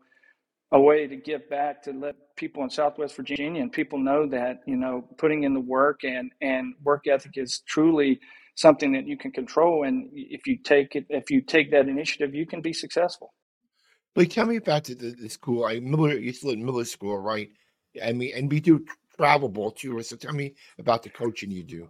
a 0.72 0.80
way 0.80 1.08
to 1.08 1.16
give 1.16 1.50
back 1.50 1.82
to 1.84 1.94
let 1.94 2.16
people 2.36 2.64
in 2.64 2.70
Southwest 2.70 3.16
Virginia 3.16 3.62
and 3.62 3.72
people 3.72 4.00
know 4.00 4.28
that, 4.28 4.60
you 4.68 4.76
know, 4.76 5.08
putting 5.18 5.44
in 5.44 5.54
the 5.54 5.60
work 5.60 6.02
and, 6.04 6.32
and 6.42 6.76
work 6.84 7.08
ethic 7.08 7.32
is 7.38 7.64
truly 7.68 8.20
something 8.56 8.92
that 8.92 9.08
you 9.08 9.18
can 9.18 9.32
control. 9.32 9.84
And 9.84 10.10
if 10.14 10.46
you 10.46 10.58
take 10.58 10.96
it, 10.96 11.06
if 11.10 11.32
you 11.32 11.42
take 11.42 11.72
that 11.72 11.88
initiative, 11.88 12.36
you 12.36 12.46
can 12.46 12.62
be 12.62 12.74
successful. 12.74 13.34
Like, 14.16 14.30
tell 14.30 14.46
me 14.46 14.58
about 14.58 14.86
the, 14.86 14.96
the, 14.96 15.12
the 15.12 15.30
school. 15.30 15.66
I 15.66 15.80
Miller, 15.80 16.18
you 16.18 16.34
still 16.34 16.52
in 16.52 16.66
Miller 16.66 16.86
School, 16.86 17.18
right? 17.18 17.50
I 18.04 18.14
mean, 18.14 18.34
and 18.36 18.52
we 18.52 18.60
do 18.60 18.86
travel 19.18 19.50
ball 19.50 19.72
too. 19.72 20.02
So 20.04 20.16
tell 20.16 20.34
me 20.34 20.56
about 20.78 21.04
the 21.04 21.10
coaching 21.10 21.52
you 21.52 21.64
do. 21.64 21.90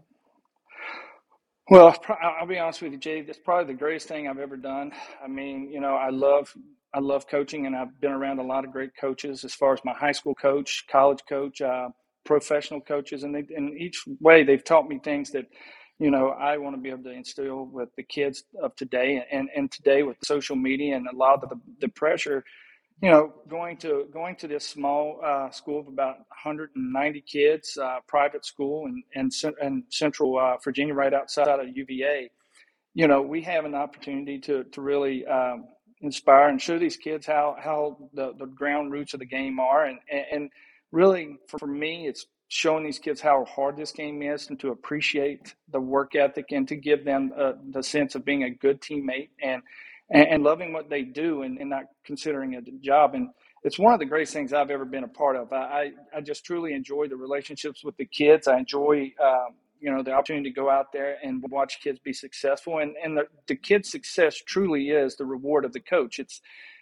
Well, 1.69 1.95
I'll 2.21 2.47
be 2.47 2.57
honest 2.57 2.81
with 2.81 2.93
you, 2.93 2.97
Jay. 2.97 3.21
That's 3.21 3.37
probably 3.37 3.73
the 3.73 3.77
greatest 3.77 4.07
thing 4.07 4.27
I've 4.27 4.39
ever 4.39 4.57
done. 4.57 4.91
I 5.23 5.27
mean, 5.27 5.71
you 5.71 5.79
know, 5.79 5.93
I 5.95 6.09
love 6.09 6.51
I 6.95 6.99
love 6.99 7.27
coaching, 7.27 7.67
and 7.67 7.75
I've 7.75 8.01
been 8.01 8.11
around 8.11 8.39
a 8.39 8.43
lot 8.43 8.65
of 8.65 8.71
great 8.71 8.91
coaches. 8.99 9.43
As 9.43 9.53
far 9.53 9.73
as 9.73 9.79
my 9.85 9.93
high 9.93 10.11
school 10.11 10.33
coach, 10.33 10.85
college 10.89 11.19
coach, 11.29 11.61
uh, 11.61 11.89
professional 12.25 12.81
coaches, 12.81 13.23
and 13.23 13.35
they, 13.35 13.43
in 13.55 13.77
each 13.77 14.03
way, 14.19 14.43
they've 14.43 14.63
taught 14.63 14.87
me 14.87 14.99
things 15.03 15.29
that 15.31 15.45
you 15.99 16.11
know, 16.11 16.29
I 16.29 16.57
want 16.57 16.75
to 16.75 16.81
be 16.81 16.89
able 16.89 17.03
to 17.03 17.11
instill 17.11 17.65
with 17.65 17.89
the 17.95 18.03
kids 18.03 18.43
of 18.61 18.75
today 18.75 19.23
and, 19.31 19.49
and 19.55 19.69
today 19.69 20.03
with 20.03 20.17
social 20.23 20.55
media 20.55 20.95
and 20.95 21.07
a 21.07 21.15
lot 21.15 21.43
of 21.43 21.49
the, 21.49 21.59
the 21.81 21.89
pressure, 21.89 22.45
you 23.01 23.09
know, 23.09 23.33
going 23.49 23.77
to 23.77 24.07
going 24.11 24.35
to 24.37 24.47
this 24.47 24.65
small 24.65 25.19
uh, 25.23 25.49
school 25.49 25.79
of 25.79 25.87
about 25.87 26.17
190 26.43 27.21
kids, 27.21 27.77
uh, 27.77 27.99
private 28.07 28.45
school 28.45 28.87
in, 28.87 29.03
in, 29.13 29.29
in 29.61 29.83
central 29.89 30.37
uh, 30.39 30.57
Virginia, 30.63 30.93
right 30.93 31.13
outside 31.13 31.47
of 31.47 31.67
UVA, 31.75 32.29
you 32.93 33.07
know, 33.07 33.21
we 33.21 33.41
have 33.41 33.65
an 33.65 33.75
opportunity 33.75 34.39
to, 34.39 34.63
to 34.65 34.81
really 34.81 35.25
um, 35.25 35.65
inspire 36.01 36.49
and 36.49 36.61
show 36.61 36.79
these 36.79 36.97
kids 36.97 37.25
how, 37.25 37.55
how 37.59 37.97
the, 38.13 38.33
the 38.37 38.45
ground 38.45 38.91
roots 38.91 39.13
of 39.13 39.19
the 39.19 39.25
game 39.25 39.59
are. 39.59 39.85
And, 39.85 39.99
and 40.31 40.49
really, 40.91 41.37
for 41.47 41.67
me, 41.67 42.07
it's 42.07 42.25
showing 42.49 42.83
these 42.83 42.99
kids 42.99 43.21
how 43.21 43.45
hard 43.45 43.77
this 43.77 43.91
game 43.91 44.21
is 44.21 44.49
and 44.49 44.59
to 44.59 44.69
appreciate 44.69 45.55
the 45.71 45.79
work 45.79 46.15
ethic 46.15 46.47
and 46.51 46.67
to 46.67 46.75
give 46.75 47.05
them 47.05 47.31
uh, 47.37 47.53
the 47.71 47.81
sense 47.81 48.15
of 48.15 48.25
being 48.25 48.43
a 48.43 48.49
good 48.49 48.81
teammate 48.81 49.29
and 49.41 49.61
and, 50.09 50.27
and 50.27 50.43
loving 50.43 50.73
what 50.73 50.89
they 50.89 51.03
do 51.03 51.43
and, 51.43 51.59
and, 51.59 51.69
not 51.69 51.83
considering 52.03 52.53
it 52.53 52.67
a 52.67 52.71
job. 52.83 53.13
And 53.13 53.29
it's 53.63 53.77
one 53.77 53.93
of 53.93 53.99
the 53.99 54.05
greatest 54.05 54.33
things 54.33 54.53
I've 54.53 54.71
ever 54.71 54.85
been 54.85 55.03
a 55.03 55.07
part 55.07 55.35
of. 55.35 55.53
I, 55.53 55.91
I 56.15 56.21
just 56.21 56.43
truly 56.43 56.73
enjoy 56.73 57.07
the 57.07 57.15
relationships 57.15 57.83
with 57.83 57.95
the 57.97 58.05
kids. 58.05 58.47
I 58.47 58.57
enjoy, 58.57 59.13
um, 59.23 59.55
you 59.79 59.91
know, 59.91 60.01
the 60.01 60.11
opportunity 60.11 60.49
to 60.49 60.55
go 60.55 60.69
out 60.69 60.91
there 60.91 61.17
and 61.21 61.43
watch 61.49 61.79
kids 61.81 61.99
be 61.99 62.13
successful. 62.13 62.79
And, 62.79 62.95
and 63.03 63.17
the, 63.17 63.27
the 63.47 63.55
kid's 63.55 63.91
success 63.91 64.37
truly 64.37 64.89
is 64.89 65.15
the 65.15 65.25
reward 65.25 65.63
of 65.63 65.73
the 65.73 65.79
coach. 65.79 66.17
It's, 66.17 66.41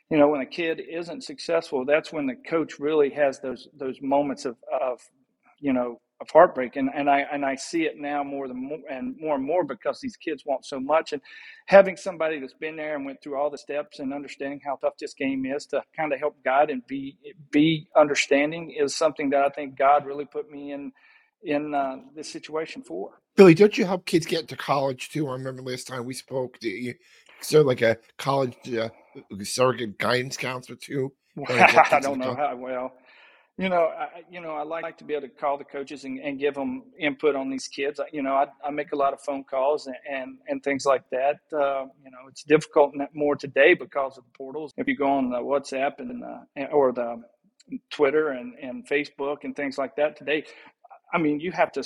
you 0.09 0.17
know, 0.17 0.29
when 0.29 0.39
a 0.39 0.45
kid 0.45 0.79
isn't 0.79 1.25
successful, 1.25 1.83
that's 1.83 2.13
when 2.13 2.27
the 2.27 2.35
coach 2.35 2.79
really 2.79 3.09
has 3.09 3.41
those 3.41 3.67
those 3.77 3.97
moments 4.01 4.45
of, 4.45 4.55
of 4.81 5.01
you 5.59 5.73
know, 5.73 5.99
of 6.19 6.29
heartbreak 6.31 6.75
and, 6.75 6.89
and 6.95 7.09
I 7.09 7.19
and 7.31 7.45
I 7.45 7.55
see 7.55 7.83
it 7.83 7.97
now 7.97 8.23
more 8.23 8.47
than 8.47 8.57
more 8.57 8.79
and 8.89 9.15
more 9.19 9.35
and 9.35 9.43
more 9.43 9.63
because 9.63 9.99
these 10.01 10.15
kids 10.15 10.43
want 10.45 10.65
so 10.65 10.79
much 10.79 11.13
and 11.13 11.21
having 11.67 11.95
somebody 11.95 12.39
that's 12.39 12.55
been 12.55 12.75
there 12.75 12.95
and 12.95 13.05
went 13.05 13.21
through 13.21 13.37
all 13.37 13.51
the 13.51 13.57
steps 13.57 13.99
and 13.99 14.13
understanding 14.13 14.59
how 14.65 14.77
tough 14.77 14.93
this 14.99 15.13
game 15.13 15.45
is 15.45 15.67
to 15.67 15.83
kind 15.95 16.11
of 16.11 16.19
help 16.19 16.35
guide 16.43 16.69
and 16.69 16.85
be 16.87 17.17
be 17.51 17.87
understanding 17.95 18.71
is 18.71 18.95
something 18.95 19.29
that 19.29 19.43
I 19.43 19.49
think 19.49 19.77
God 19.77 20.05
really 20.05 20.25
put 20.25 20.49
me 20.49 20.71
in 20.71 20.91
in 21.43 21.75
uh, 21.75 21.97
this 22.15 22.31
situation 22.31 22.81
for. 22.81 23.11
Billy, 23.35 23.53
don't 23.53 23.77
you 23.77 23.85
help 23.85 24.07
kids 24.07 24.25
get 24.25 24.41
into 24.41 24.57
college 24.57 25.09
too? 25.09 25.27
I 25.27 25.33
remember 25.33 25.61
last 25.61 25.85
time 25.85 26.05
we 26.05 26.15
spoke. 26.15 26.57
Do 26.59 26.69
you 26.69 26.95
so 27.41 27.61
like 27.61 27.83
a 27.83 27.97
college 28.17 28.55
uh, 28.73 28.89
surrogate 29.43 29.99
guidance 29.99 30.35
counselor 30.35 30.79
too? 30.81 31.13
I 31.47 31.99
don't 32.01 32.17
know 32.17 32.33
how 32.33 32.55
well 32.55 32.93
you 33.57 33.69
know, 33.69 33.85
I, 33.97 34.23
you 34.31 34.41
know, 34.41 34.51
I 34.51 34.63
like 34.63 34.99
to 34.99 35.05
be 35.05 35.15
able 35.15 35.29
to 35.29 35.33
call 35.33 35.57
the 35.57 35.63
coaches 35.65 36.03
and, 36.05 36.19
and 36.19 36.39
give 36.39 36.55
them 36.55 36.83
input 36.99 37.37
on 37.37 37.49
these 37.51 37.69
kids. 37.69 38.01
You 38.13 38.23
know, 38.23 38.33
I, 38.35 38.47
I 38.65 38.71
make 38.71 38.91
a 38.93 38.97
lot 38.97 39.13
of 39.13 39.21
phone 39.21 39.45
calls 39.45 39.87
and, 39.87 39.95
and, 40.11 40.39
and 40.49 40.63
things 40.63 40.85
like 40.85 41.03
that. 41.11 41.37
Uh, 41.53 41.85
you 42.03 42.11
know, 42.11 42.27
it's 42.29 42.43
difficult 42.43 42.93
more 43.15 43.37
today 43.37 43.75
because 43.75 44.17
of 44.19 44.25
the 44.25 44.31
portals. 44.37 44.73
If 44.77 44.89
you 44.89 44.97
go 44.97 45.07
on 45.09 45.31
the 45.31 45.37
WhatsApp 45.37 45.99
and 45.99 46.23
the, 46.23 46.67
or 46.67 46.93
the 46.93 47.23
Twitter 47.91 48.29
and, 48.29 48.55
and 48.61 48.87
Facebook 48.87 49.39
and 49.43 49.55
things 49.55 49.77
like 49.77 49.95
that 49.97 50.17
today, 50.17 50.45
I 51.13 51.19
mean, 51.19 51.39
you 51.39 51.51
have 51.53 51.71
to 51.73 51.83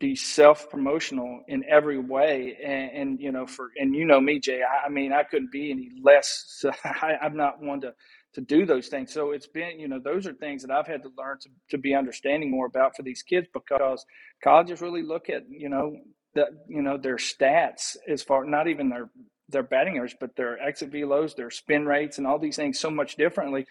be 0.00 0.16
self 0.16 0.70
promotional 0.70 1.42
in 1.48 1.64
every 1.68 1.98
way. 1.98 2.58
And, 2.64 2.90
and, 2.92 3.20
you 3.20 3.32
know, 3.32 3.46
for, 3.46 3.70
and 3.78 3.94
you 3.94 4.04
know 4.06 4.20
me, 4.20 4.40
Jay, 4.40 4.62
I, 4.62 4.86
I 4.86 4.88
mean, 4.90 5.12
I 5.12 5.24
couldn't 5.24 5.52
be 5.52 5.70
any 5.70 5.90
less. 6.02 6.64
I, 6.84 7.16
I'm 7.22 7.36
not 7.36 7.62
one 7.62 7.82
to, 7.82 7.94
to 8.34 8.40
do 8.40 8.66
those 8.66 8.88
things. 8.88 9.12
So 9.12 9.30
it's 9.30 9.46
been, 9.46 9.78
you 9.78 9.88
know, 9.88 10.00
those 10.02 10.26
are 10.26 10.32
things 10.32 10.62
that 10.62 10.70
I've 10.70 10.86
had 10.86 11.02
to 11.02 11.10
learn 11.16 11.38
to, 11.40 11.48
to 11.70 11.78
be 11.78 11.94
understanding 11.94 12.50
more 12.50 12.66
about 12.66 12.96
for 12.96 13.02
these 13.02 13.22
kids 13.22 13.46
because 13.52 14.04
colleges 14.42 14.80
really 14.80 15.02
look 15.02 15.30
at, 15.30 15.44
you 15.48 15.68
know, 15.68 15.96
that, 16.34 16.48
you 16.68 16.82
know, 16.82 16.98
their 16.98 17.16
stats 17.16 17.96
as 18.08 18.22
far, 18.22 18.44
not 18.44 18.66
even 18.68 18.88
their, 18.88 19.10
their 19.48 19.62
batting 19.62 19.96
average, 19.96 20.16
but 20.20 20.34
their 20.36 20.60
exit 20.60 20.92
velos, 20.92 21.36
their 21.36 21.50
spin 21.50 21.86
rates 21.86 22.18
and 22.18 22.26
all 22.26 22.38
these 22.38 22.56
things 22.56 22.78
so 22.78 22.90
much 22.90 23.16
differently 23.16 23.66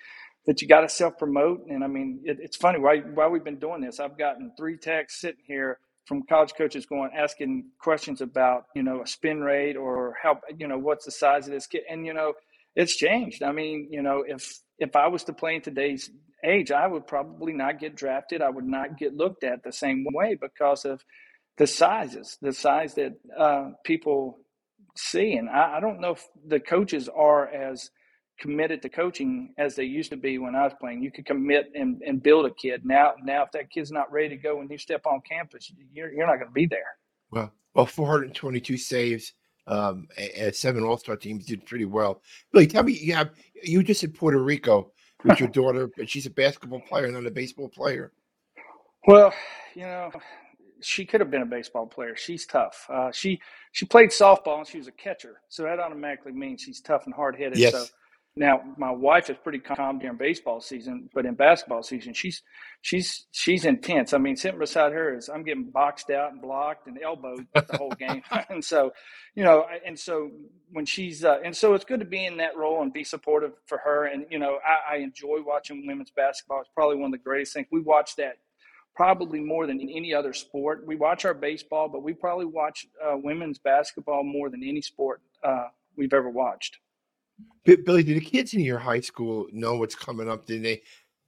that 0.45 0.61
you 0.61 0.67
got 0.67 0.81
to 0.81 0.89
self 0.89 1.17
promote. 1.17 1.65
And 1.69 1.83
I 1.83 1.87
mean, 1.87 2.21
it, 2.23 2.37
it's 2.41 2.57
funny 2.57 2.79
while, 2.79 2.97
while 3.13 3.29
we've 3.29 3.43
been 3.43 3.59
doing 3.59 3.81
this, 3.81 3.99
I've 3.99 4.17
gotten 4.17 4.51
three 4.57 4.77
texts 4.77 5.21
sitting 5.21 5.43
here 5.45 5.79
from 6.05 6.23
college 6.23 6.53
coaches 6.57 6.85
going 6.85 7.11
asking 7.15 7.65
questions 7.79 8.21
about, 8.21 8.65
you 8.75 8.83
know, 8.83 9.01
a 9.01 9.07
spin 9.07 9.41
rate 9.41 9.75
or 9.75 10.15
how, 10.21 10.39
you 10.57 10.67
know, 10.67 10.77
what's 10.77 11.05
the 11.05 11.11
size 11.11 11.47
of 11.47 11.53
this 11.53 11.67
kid. 11.67 11.81
And, 11.89 12.05
you 12.05 12.13
know, 12.13 12.33
it's 12.75 12.95
changed. 12.95 13.43
I 13.43 13.51
mean, 13.51 13.87
you 13.91 14.01
know, 14.01 14.23
if 14.27 14.59
if 14.79 14.95
I 14.95 15.07
was 15.07 15.23
to 15.25 15.33
play 15.33 15.55
in 15.55 15.61
today's 15.61 16.09
age, 16.43 16.71
I 16.71 16.87
would 16.87 17.07
probably 17.07 17.53
not 17.53 17.79
get 17.79 17.95
drafted. 17.95 18.41
I 18.41 18.49
would 18.49 18.65
not 18.65 18.97
get 18.97 19.15
looked 19.15 19.43
at 19.43 19.63
the 19.63 19.71
same 19.71 20.05
way 20.13 20.35
because 20.39 20.85
of 20.85 21.03
the 21.57 21.67
sizes, 21.67 22.37
the 22.41 22.51
size 22.51 22.95
that 22.95 23.13
uh, 23.37 23.71
people 23.85 24.39
see. 24.97 25.33
And 25.33 25.49
I, 25.49 25.77
I 25.77 25.79
don't 25.79 26.01
know 26.01 26.11
if 26.11 26.27
the 26.47 26.59
coaches 26.59 27.09
are 27.09 27.47
as 27.47 27.89
committed 28.39 28.81
to 28.81 28.89
coaching 28.89 29.53
as 29.57 29.75
they 29.75 29.83
used 29.83 30.09
to 30.11 30.17
be 30.17 30.37
when 30.37 30.55
I 30.55 30.63
was 30.63 30.73
playing. 30.79 31.03
You 31.03 31.11
could 31.11 31.25
commit 31.25 31.71
and, 31.75 32.01
and 32.01 32.21
build 32.21 32.45
a 32.45 32.53
kid. 32.53 32.83
Now, 32.83 33.13
now 33.23 33.43
if 33.43 33.51
that 33.51 33.69
kid's 33.69 33.91
not 33.91 34.11
ready 34.11 34.29
to 34.29 34.35
go 34.35 34.57
when 34.57 34.69
you 34.69 34.77
step 34.77 35.05
on 35.05 35.21
campus, 35.21 35.71
you're, 35.93 36.11
you're 36.11 36.27
not 36.27 36.37
going 36.37 36.47
to 36.47 36.53
be 36.53 36.65
there. 36.65 36.97
Well, 37.31 37.51
well, 37.75 37.85
422 37.85 38.77
saves 38.77 39.33
um, 39.67 40.07
as 40.37 40.59
seven 40.59 40.83
All 40.83 40.97
Star 40.97 41.15
teams 41.15 41.45
did 41.45 41.65
pretty 41.65 41.85
well. 41.85 42.21
Billy, 42.51 42.67
tell 42.67 42.83
me, 42.83 42.93
you 42.93 43.13
have 43.13 43.31
you 43.63 43.83
just 43.83 44.03
in 44.03 44.11
Puerto 44.11 44.41
Rico 44.41 44.91
with 45.23 45.39
your 45.39 45.49
daughter, 45.49 45.89
but 45.95 46.09
she's 46.09 46.25
a 46.25 46.31
basketball 46.31 46.81
player, 46.81 47.11
not 47.11 47.25
a 47.25 47.31
baseball 47.31 47.69
player. 47.69 48.11
Well, 49.07 49.33
you 49.75 49.83
know, 49.83 50.11
she 50.81 51.05
could 51.05 51.19
have 51.21 51.31
been 51.31 51.41
a 51.41 51.47
baseball 51.47 51.87
player. 51.87 52.15
She's 52.15 52.45
tough. 52.45 52.87
Uh, 52.89 53.11
she 53.11 53.39
she 53.71 53.85
played 53.85 54.09
softball 54.09 54.59
and 54.59 54.67
she 54.67 54.77
was 54.77 54.87
a 54.87 54.91
catcher, 54.91 55.41
so 55.49 55.63
that 55.63 55.79
automatically 55.79 56.31
means 56.31 56.61
she's 56.61 56.81
tough 56.81 57.05
and 57.05 57.13
hard 57.13 57.35
headed. 57.35 57.57
Yes. 57.57 57.73
So 57.73 57.85
now, 58.35 58.61
my 58.77 58.89
wife 58.89 59.29
is 59.29 59.37
pretty 59.43 59.59
calm 59.59 59.99
during 59.99 60.17
baseball 60.17 60.59
season, 60.59 61.07
but 61.13 61.27
in 61.27 61.35
basketball 61.35 61.83
season, 61.83 62.15
she's 62.15 62.41
she's 62.81 63.27
she's 63.31 63.63
intense. 63.63 64.11
I 64.11 64.17
mean, 64.17 64.35
sitting 64.35 64.59
beside 64.59 64.91
her 64.91 65.15
is 65.15 65.29
I'm 65.29 65.43
getting 65.43 65.69
boxed 65.69 66.09
out 66.09 66.31
and 66.31 66.41
blocked 66.41 66.87
and 66.87 66.99
elbowed 66.99 67.45
the 67.53 67.77
whole 67.77 67.91
game, 67.91 68.23
and 68.49 68.65
so, 68.65 68.91
you 69.35 69.43
know, 69.43 69.67
and 69.85 69.99
so 69.99 70.31
when 70.71 70.85
she's 70.85 71.23
uh, 71.23 71.37
and 71.45 71.55
so 71.55 71.75
it's 71.75 71.85
good 71.85 71.99
to 71.99 72.07
be 72.07 72.25
in 72.25 72.37
that 72.37 72.57
role 72.57 72.81
and 72.81 72.91
be 72.91 73.03
supportive 73.03 73.51
for 73.67 73.77
her. 73.77 74.05
And 74.05 74.25
you 74.31 74.39
know, 74.39 74.57
I, 74.67 74.95
I 74.95 74.97
enjoy 74.97 75.37
watching 75.45 75.85
women's 75.85 76.11
basketball. 76.11 76.61
It's 76.61 76.71
probably 76.73 76.95
one 76.95 77.05
of 77.05 77.11
the 77.11 77.23
greatest 77.23 77.53
things. 77.53 77.67
We 77.71 77.81
watch 77.81 78.15
that 78.15 78.37
probably 78.95 79.41
more 79.41 79.67
than 79.67 79.79
any 79.79 80.11
other 80.11 80.33
sport. 80.33 80.87
We 80.87 80.95
watch 80.95 81.23
our 81.23 81.35
baseball, 81.35 81.87
but 81.87 82.01
we 82.01 82.13
probably 82.13 82.45
watch 82.45 82.87
uh, 83.03 83.15
women's 83.15 83.59
basketball 83.59 84.23
more 84.23 84.49
than 84.49 84.63
any 84.63 84.81
sport 84.81 85.21
uh, 85.43 85.67
we've 85.95 86.13
ever 86.13 86.31
watched. 86.31 86.79
Billy, 87.65 88.03
do 88.03 88.13
the 88.13 88.19
kids 88.19 88.53
in 88.53 88.59
your 88.59 88.79
high 88.79 88.99
school 88.99 89.47
know 89.51 89.77
what's 89.77 89.95
coming 89.95 90.29
up? 90.29 90.45
Did 90.45 90.63
they 90.63 90.81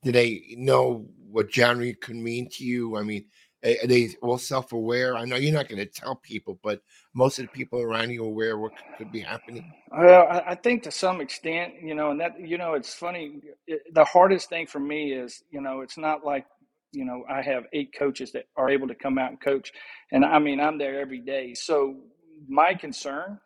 do 0.04 0.12
they 0.12 0.56
know 0.58 1.08
what 1.30 1.50
January 1.50 1.94
could 1.96 2.16
mean 2.16 2.48
to 2.52 2.64
you? 2.64 2.98
I 2.98 3.04
mean, 3.04 3.26
are 3.66 3.88
they 3.88 4.10
all 4.22 4.38
self 4.38 4.72
aware? 4.74 5.16
I 5.18 5.26
know 5.26 5.36
you're 5.36 5.54
not 5.54 5.68
going 5.68 5.80
to 5.80 5.86
tell 5.86 6.16
people, 6.16 6.60
but 6.62 6.82
most 7.14 7.40
of 7.40 7.46
the 7.46 7.50
people 7.50 7.82
around 7.82 8.12
you 8.12 8.24
are 8.24 8.28
aware 8.28 8.58
what 8.58 8.74
could 8.98 9.12
be 9.12 9.22
happening. 9.22 9.74
Well, 9.92 10.28
I 10.46 10.56
think 10.56 10.84
to 10.84 10.92
some 10.92 11.22
extent, 11.22 11.74
you 11.82 11.96
know, 11.96 12.12
and 12.12 12.20
that 12.20 12.40
you 12.40 12.58
know, 12.58 12.74
it's 12.74 12.94
funny. 12.94 13.40
The 13.94 14.06
hardest 14.06 14.50
thing 14.50 14.68
for 14.68 14.80
me 14.80 15.14
is, 15.14 15.44
you 15.52 15.62
know, 15.62 15.82
it's 15.82 15.98
not 15.98 16.24
like 16.26 16.46
you 16.92 17.06
know 17.06 17.24
I 17.30 17.42
have 17.42 17.66
eight 17.74 17.94
coaches 17.98 18.32
that 18.34 18.46
are 18.56 18.70
able 18.70 18.88
to 18.88 18.96
come 18.96 19.18
out 19.18 19.32
and 19.32 19.42
coach, 19.42 19.72
and 20.12 20.26
I 20.26 20.40
mean 20.40 20.60
I'm 20.60 20.78
there 20.78 21.00
every 21.00 21.20
day. 21.20 21.54
So 21.54 21.96
my 22.48 22.74
concern 22.74 23.40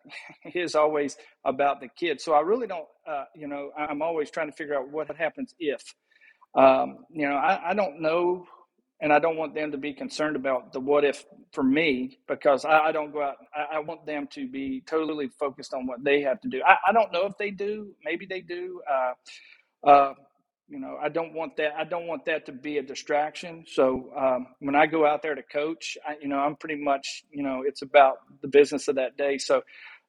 is 0.53 0.75
always 0.75 1.17
about 1.45 1.81
the 1.81 1.87
kids. 1.87 2.23
So 2.23 2.33
I 2.33 2.41
really 2.41 2.67
don't, 2.67 2.87
uh, 3.07 3.25
you 3.35 3.47
know, 3.47 3.71
I'm 3.77 4.01
always 4.01 4.29
trying 4.31 4.47
to 4.47 4.55
figure 4.55 4.75
out 4.77 4.89
what 4.89 5.15
happens 5.15 5.53
if. 5.59 5.81
Um, 6.55 7.05
you 7.11 7.29
know, 7.29 7.35
I, 7.35 7.71
I, 7.71 7.73
don't 7.75 8.01
know, 8.01 8.45
and 9.01 9.13
I 9.13 9.19
don't 9.19 9.37
want 9.37 9.53
them 9.53 9.71
to 9.71 9.77
be 9.77 9.93
concerned 9.93 10.35
about 10.35 10.73
the 10.73 10.79
what 10.79 11.05
if 11.05 11.23
for 11.53 11.63
me 11.63 12.17
because 12.27 12.65
I, 12.65 12.85
I 12.85 12.91
don't 12.91 13.13
go 13.13 13.21
out. 13.21 13.35
I, 13.55 13.75
I, 13.75 13.79
want 13.79 14.05
them 14.07 14.27
to 14.31 14.47
be 14.47 14.81
totally 14.87 15.29
focused 15.39 15.75
on 15.75 15.85
what 15.85 16.03
they 16.03 16.21
have 16.21 16.41
to 16.41 16.47
do. 16.47 16.61
I, 16.65 16.91
don't 16.91 17.13
know 17.13 17.25
if 17.27 17.37
they 17.37 17.51
do. 17.51 17.91
Maybe 18.03 18.25
they 18.25 18.41
do. 18.41 18.81
Uh, 18.91 19.87
uh, 19.87 20.13
you 20.69 20.79
know 20.79 20.97
i 21.01 21.09
don't 21.09 21.33
want 21.33 21.57
that 21.57 21.73
i 21.77 21.83
don't 21.83 22.07
want 22.07 22.23
that 22.25 22.45
to 22.45 22.51
be 22.51 22.77
a 22.77 22.83
distraction. 22.83 23.65
So 23.67 24.11
um, 24.15 24.47
when 24.59 24.75
i 24.75 24.85
go 24.85 25.05
out 25.05 25.21
there 25.21 25.35
to 25.35 25.43
coach 25.43 25.97
I, 26.07 26.15
you 26.21 26.27
know 26.27 26.39
i'm 26.39 26.55
pretty 26.55 26.81
much 26.81 27.23
you 27.31 27.43
know 27.43 27.63
it's 27.65 27.81
about 27.81 28.17
the 28.41 28.47
business 28.47 28.87
of 28.87 28.95
that 28.95 29.17
day. 29.17 29.37
So 29.37 29.63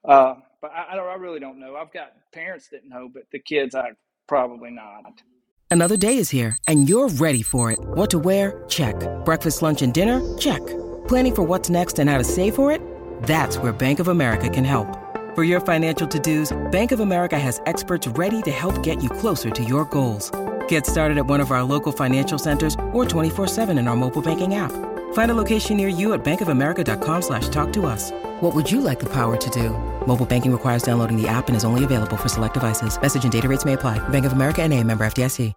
uh, 0.05 0.35
but 0.63 0.71
I, 0.73 0.97
I 0.97 1.15
really 1.17 1.41
don't 1.41 1.61
know. 1.61 1.77
I've 1.77 1.93
got 1.93 2.13
parents 2.33 2.69
that 2.73 2.87
know 2.87 3.09
but 3.13 3.25
the 3.33 3.39
kids 3.39 3.75
i 3.75 3.91
probably 4.29 4.71
not. 4.71 5.23
Another 5.71 5.97
day 5.97 6.17
is 6.19 6.31
here 6.31 6.57
and 6.69 6.89
you're 6.89 7.09
ready 7.09 7.43
for 7.43 7.71
it. 7.73 7.79
What 7.81 8.11
to 8.11 8.19
wear? 8.19 8.65
Check. 8.69 8.95
Breakfast 9.25 9.63
lunch 9.63 9.83
and 9.83 9.95
dinner? 9.95 10.21
Check. 10.39 10.65
Planning 11.09 11.35
for 11.35 11.43
what's 11.43 11.71
next 11.71 11.99
and 11.99 12.09
how 12.09 12.19
to 12.19 12.25
save 12.25 12.55
for 12.55 12.71
it? 12.71 12.83
That's 13.23 13.57
where 13.59 13.73
bank 13.73 13.99
of 14.01 14.09
america 14.09 14.49
can 14.49 14.65
help. 14.65 14.97
For 15.35 15.45
your 15.45 15.61
financial 15.61 16.09
to-dos 16.09 16.71
bank 16.71 16.93
of 16.93 17.01
america 17.01 17.39
has 17.39 17.61
experts 17.67 18.07
ready 18.09 18.43
to 18.43 18.51
help 18.51 18.83
get 18.83 19.03
you 19.03 19.09
closer 19.09 19.51
to 19.51 19.65
your 19.65 19.85
goals 19.85 20.31
Get 20.71 20.87
started 20.87 21.19
at 21.19 21.27
one 21.27 21.41
of 21.41 21.51
our 21.51 21.65
local 21.65 21.91
financial 21.91 22.39
centers 22.39 22.75
or 22.93 23.05
24-7 23.05 23.77
in 23.77 23.89
our 23.89 23.97
mobile 23.97 24.23
banking 24.23 24.55
app. 24.55 24.71
Find 25.15 25.29
a 25.33 25.35
location 25.35 25.77
near 25.77 25.89
you 25.89 26.13
at 26.13 26.23
bankofamerica.com 26.23 27.23
slash 27.23 27.49
talk 27.49 27.73
to 27.73 27.87
us. 27.87 28.13
What 28.41 28.55
would 28.55 28.71
you 28.71 28.81
like 28.81 29.01
the 29.01 29.13
power 29.13 29.37
to 29.37 29.51
do? 29.51 29.71
Mobile 30.07 30.27
banking 30.27 30.53
requires 30.53 30.85
downloading 30.85 31.21
the 31.21 31.27
app 31.27 31.49
and 31.49 31.57
is 31.57 31.65
only 31.65 31.83
available 31.83 32.17
for 32.17 32.29
select 32.29 32.55
devices. 32.55 33.01
Message 33.03 33.25
and 33.25 33.33
data 33.33 33.49
rates 33.49 33.65
may 33.65 33.73
apply. 33.73 33.99
Bank 34.11 34.25
of 34.27 34.33
America 34.33 34.63
and 34.63 34.73
a 34.73 34.85
member 34.85 35.05
FDIC. 35.05 35.55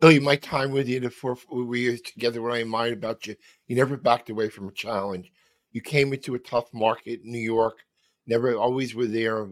Billy, 0.00 0.20
my 0.20 0.36
time 0.36 0.70
with 0.70 0.88
you, 0.88 1.00
the 1.00 1.10
four 1.10 1.36
we 1.50 1.80
years 1.80 2.00
together, 2.00 2.40
what 2.40 2.52
I 2.52 2.58
admired 2.58 2.92
about 2.92 3.26
you, 3.26 3.34
you 3.66 3.74
never 3.74 3.96
backed 3.96 4.30
away 4.30 4.50
from 4.50 4.68
a 4.68 4.72
challenge. 4.72 5.32
You 5.72 5.80
came 5.80 6.12
into 6.12 6.36
a 6.36 6.38
tough 6.38 6.72
market, 6.72 7.22
in 7.24 7.32
New 7.32 7.38
York, 7.38 7.78
never 8.24 8.54
always 8.54 8.94
were 8.94 9.06
there, 9.06 9.48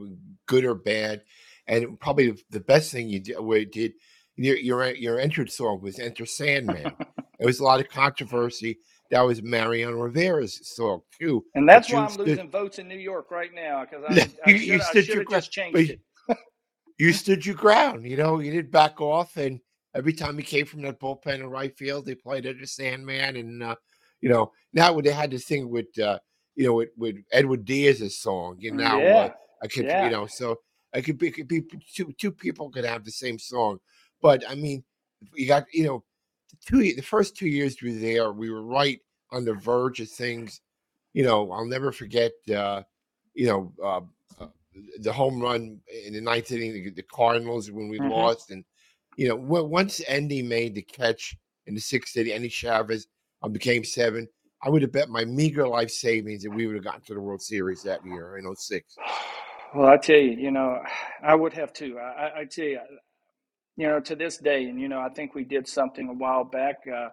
good 0.46 0.64
or 0.64 0.76
bad. 0.76 1.22
And 1.66 1.98
probably 1.98 2.36
the 2.50 2.60
best 2.60 2.92
thing 2.92 3.08
you 3.08 3.18
did, 3.18 3.70
did 3.72 3.92
your 4.36 4.56
your 4.56 4.94
your 4.94 5.18
entrance 5.18 5.56
song 5.56 5.80
was 5.82 5.98
Enter 5.98 6.26
Sandman. 6.26 6.92
it 7.38 7.46
was 7.46 7.60
a 7.60 7.64
lot 7.64 7.80
of 7.80 7.88
controversy. 7.88 8.78
that 9.10 9.20
was 9.20 9.42
Mariano 9.42 9.96
Rivera's 9.96 10.60
song 10.62 11.02
too. 11.18 11.44
And 11.54 11.68
that's 11.68 11.92
why 11.92 12.00
I'm 12.00 12.10
stood, 12.10 12.28
losing 12.28 12.50
votes 12.50 12.78
in 12.78 12.88
New 12.88 12.98
York 12.98 13.30
right 13.30 13.52
now 13.54 13.84
because 13.84 14.04
I, 14.08 14.28
I, 14.46 14.54
you, 14.54 14.74
I 14.74 15.02
should 15.02 15.18
have 15.18 15.28
just 15.28 15.52
changed 15.52 15.90
it. 15.90 16.00
you 16.98 17.12
stood 17.12 17.44
your 17.44 17.54
ground. 17.54 18.06
You 18.06 18.16
know, 18.16 18.38
you 18.38 18.50
didn't 18.50 18.70
back 18.70 19.00
off, 19.00 19.36
and 19.36 19.60
every 19.94 20.12
time 20.12 20.38
he 20.38 20.44
came 20.44 20.66
from 20.66 20.82
that 20.82 21.00
bullpen 21.00 21.36
in 21.36 21.46
right 21.46 21.76
field, 21.76 22.06
they 22.06 22.14
played 22.14 22.46
Enter 22.46 22.66
Sandman, 22.66 23.36
and 23.36 23.62
uh, 23.62 23.76
you 24.20 24.28
know 24.28 24.52
now 24.72 24.98
they 25.00 25.12
had 25.12 25.30
this 25.30 25.44
thing 25.44 25.68
with 25.68 25.98
uh, 25.98 26.18
you 26.54 26.66
know 26.66 26.74
with, 26.74 26.90
with 26.96 27.16
Edwin 27.32 27.64
Diaz's 27.64 28.18
song. 28.18 28.56
You 28.58 28.72
know, 28.72 28.98
yeah. 28.98 29.16
uh, 29.16 29.30
I 29.62 29.66
could 29.66 29.84
yeah. 29.84 30.04
you 30.04 30.10
know 30.10 30.26
so 30.26 30.58
I 30.94 31.00
could 31.00 31.18
be, 31.18 31.30
could 31.30 31.48
be 31.48 31.62
two 31.94 32.12
two 32.18 32.30
people 32.30 32.70
could 32.70 32.84
have 32.84 33.04
the 33.04 33.10
same 33.10 33.38
song, 33.38 33.78
but 34.22 34.44
I 34.48 34.54
mean, 34.54 34.84
you 35.34 35.46
got 35.46 35.66
you 35.72 35.84
know, 35.84 36.04
two 36.66 36.78
the 36.78 37.02
first 37.02 37.36
two 37.36 37.48
years 37.48 37.76
we 37.82 37.92
were 37.92 37.98
there, 37.98 38.32
we 38.32 38.50
were 38.50 38.62
right 38.62 39.00
on 39.30 39.44
the 39.44 39.54
verge 39.54 40.00
of 40.00 40.08
things. 40.08 40.60
You 41.12 41.24
know, 41.24 41.50
I'll 41.52 41.66
never 41.66 41.92
forget. 41.92 42.32
Uh, 42.54 42.82
you 43.34 43.46
know, 43.46 43.72
uh, 43.82 44.42
uh, 44.42 44.48
the 45.00 45.12
home 45.12 45.40
run 45.40 45.80
in 46.06 46.12
the 46.12 46.20
ninth 46.20 46.52
inning, 46.52 46.72
the, 46.72 46.90
the 46.90 47.02
Cardinals 47.02 47.70
when 47.70 47.88
we 47.88 47.98
mm-hmm. 47.98 48.10
lost, 48.10 48.50
and 48.50 48.64
you 49.16 49.28
know, 49.28 49.36
once 49.36 50.00
Endy 50.06 50.42
made 50.42 50.74
the 50.74 50.82
catch 50.82 51.36
in 51.66 51.74
the 51.74 51.80
sixth 51.80 52.16
inning, 52.16 52.32
Endy 52.32 52.48
Chavez 52.48 53.06
the 53.50 53.58
game 53.58 53.84
seven, 53.84 54.28
I 54.62 54.68
would 54.68 54.82
have 54.82 54.92
bet 54.92 55.08
my 55.08 55.24
meager 55.24 55.66
life 55.66 55.90
savings 55.90 56.44
that 56.44 56.50
we 56.50 56.66
would 56.66 56.76
have 56.76 56.84
gotten 56.84 57.00
to 57.02 57.14
the 57.14 57.20
World 57.20 57.42
Series 57.42 57.82
that 57.82 58.04
year 58.06 58.38
in 58.38 58.54
06. 58.54 58.96
Well, 59.74 59.88
I 59.88 59.96
tell 59.96 60.16
you, 60.16 60.32
you 60.32 60.50
know, 60.50 60.80
I 61.22 61.34
would 61.34 61.52
have 61.54 61.72
too. 61.72 61.98
I, 61.98 62.40
I 62.40 62.44
tell 62.44 62.66
you, 62.66 62.80
you 63.76 63.86
know, 63.86 64.00
to 64.00 64.16
this 64.16 64.38
day, 64.38 64.64
and 64.64 64.80
you 64.80 64.88
know, 64.88 65.00
I 65.00 65.08
think 65.08 65.34
we 65.34 65.44
did 65.44 65.68
something 65.68 66.08
a 66.08 66.12
while 66.12 66.44
back. 66.44 66.82
Uh, 66.86 67.08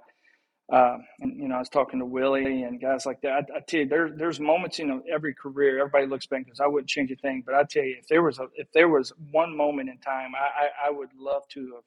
uh, 0.72 0.98
and 1.20 1.38
you 1.38 1.48
know, 1.48 1.56
I 1.56 1.60
was 1.60 1.70
talking 1.70 2.00
to 2.00 2.06
Willie 2.06 2.62
and 2.63 2.80
guys 2.80 3.06
like 3.06 3.22
that. 3.22 3.32
I, 3.32 3.58
I 3.58 3.60
tell 3.68 3.82
you, 3.82 3.88
there, 3.88 4.12
there's 4.16 4.39
moments, 4.39 4.78
you 4.78 4.86
know, 4.86 5.01
every 5.12 5.34
career. 5.34 5.80
Everybody 5.80 6.06
looks 6.06 6.28
back 6.28 6.46
because 6.46 6.60
I 6.60 6.68
wouldn't 6.68 6.89
change 6.89 7.12
a 7.12 7.16
thing. 7.16 7.44
But 7.44 7.56
I 7.56 7.63
tell 7.63 7.84
you, 7.84 7.96
if 8.00 8.08
there 8.08 8.22
was 8.22 8.38
a, 8.38 8.48
if 8.54 8.72
there 8.74 8.88
was 8.88 9.12
one 9.32 9.56
moment 9.56 9.89
in 9.89 9.98
time, 9.98 10.34
I, 10.36 10.66
I, 10.66 10.88
I 10.88 10.92
would 10.92 11.10
love 11.18 11.48
to 11.54 11.60
have, 11.74 11.84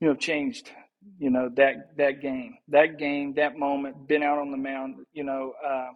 you 0.00 0.08
know, 0.08 0.14
changed, 0.14 0.70
you 1.18 1.28
know, 1.28 1.50
that 1.56 1.96
that 1.98 2.22
game, 2.22 2.56
that 2.68 2.98
game, 2.98 3.34
that 3.34 3.58
moment, 3.58 4.08
been 4.08 4.22
out 4.22 4.38
on 4.38 4.52
the 4.52 4.56
mound, 4.56 5.04
you 5.12 5.24
know, 5.24 5.52
uh, 5.66 5.88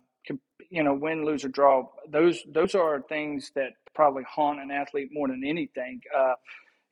you 0.71 0.83
know, 0.83 0.95
win, 0.95 1.25
lose 1.25 1.45
or 1.45 1.49
draw. 1.49 1.87
Those 2.09 2.43
those 2.51 2.75
are 2.75 3.03
things 3.09 3.53
that 3.55 3.73
probably 3.95 4.25
haunt 4.25 4.61
an 4.61 4.71
athlete 4.71 5.11
more 5.13 5.29
than 5.29 5.45
anything. 5.45 6.01
Uh, 6.17 6.35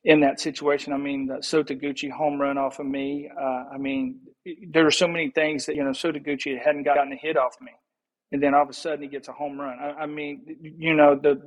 in 0.04 0.20
that 0.20 0.40
situation. 0.40 0.92
I 0.92 0.96
mean, 0.96 1.26
the 1.26 1.42
So 1.42 1.62
Taguchi 1.62 2.10
home 2.10 2.40
run 2.40 2.58
off 2.58 2.78
of 2.78 2.86
me. 2.86 3.30
Uh, 3.38 3.64
I 3.74 3.78
mean, 3.78 4.20
there 4.70 4.86
are 4.86 4.90
so 4.92 5.08
many 5.08 5.30
things 5.30 5.66
that 5.66 5.76
you 5.76 5.84
know 5.84 5.92
So 5.92 6.12
Taguchi 6.12 6.58
hadn't 6.62 6.84
gotten 6.84 7.12
a 7.12 7.16
hit 7.16 7.36
off 7.36 7.56
me, 7.60 7.72
and 8.32 8.42
then 8.42 8.54
all 8.54 8.62
of 8.62 8.70
a 8.70 8.74
sudden 8.74 9.02
he 9.02 9.08
gets 9.08 9.28
a 9.28 9.32
home 9.32 9.60
run. 9.60 9.78
I, 9.80 10.02
I 10.02 10.06
mean, 10.06 10.44
you 10.60 10.94
know, 10.94 11.16
the 11.16 11.42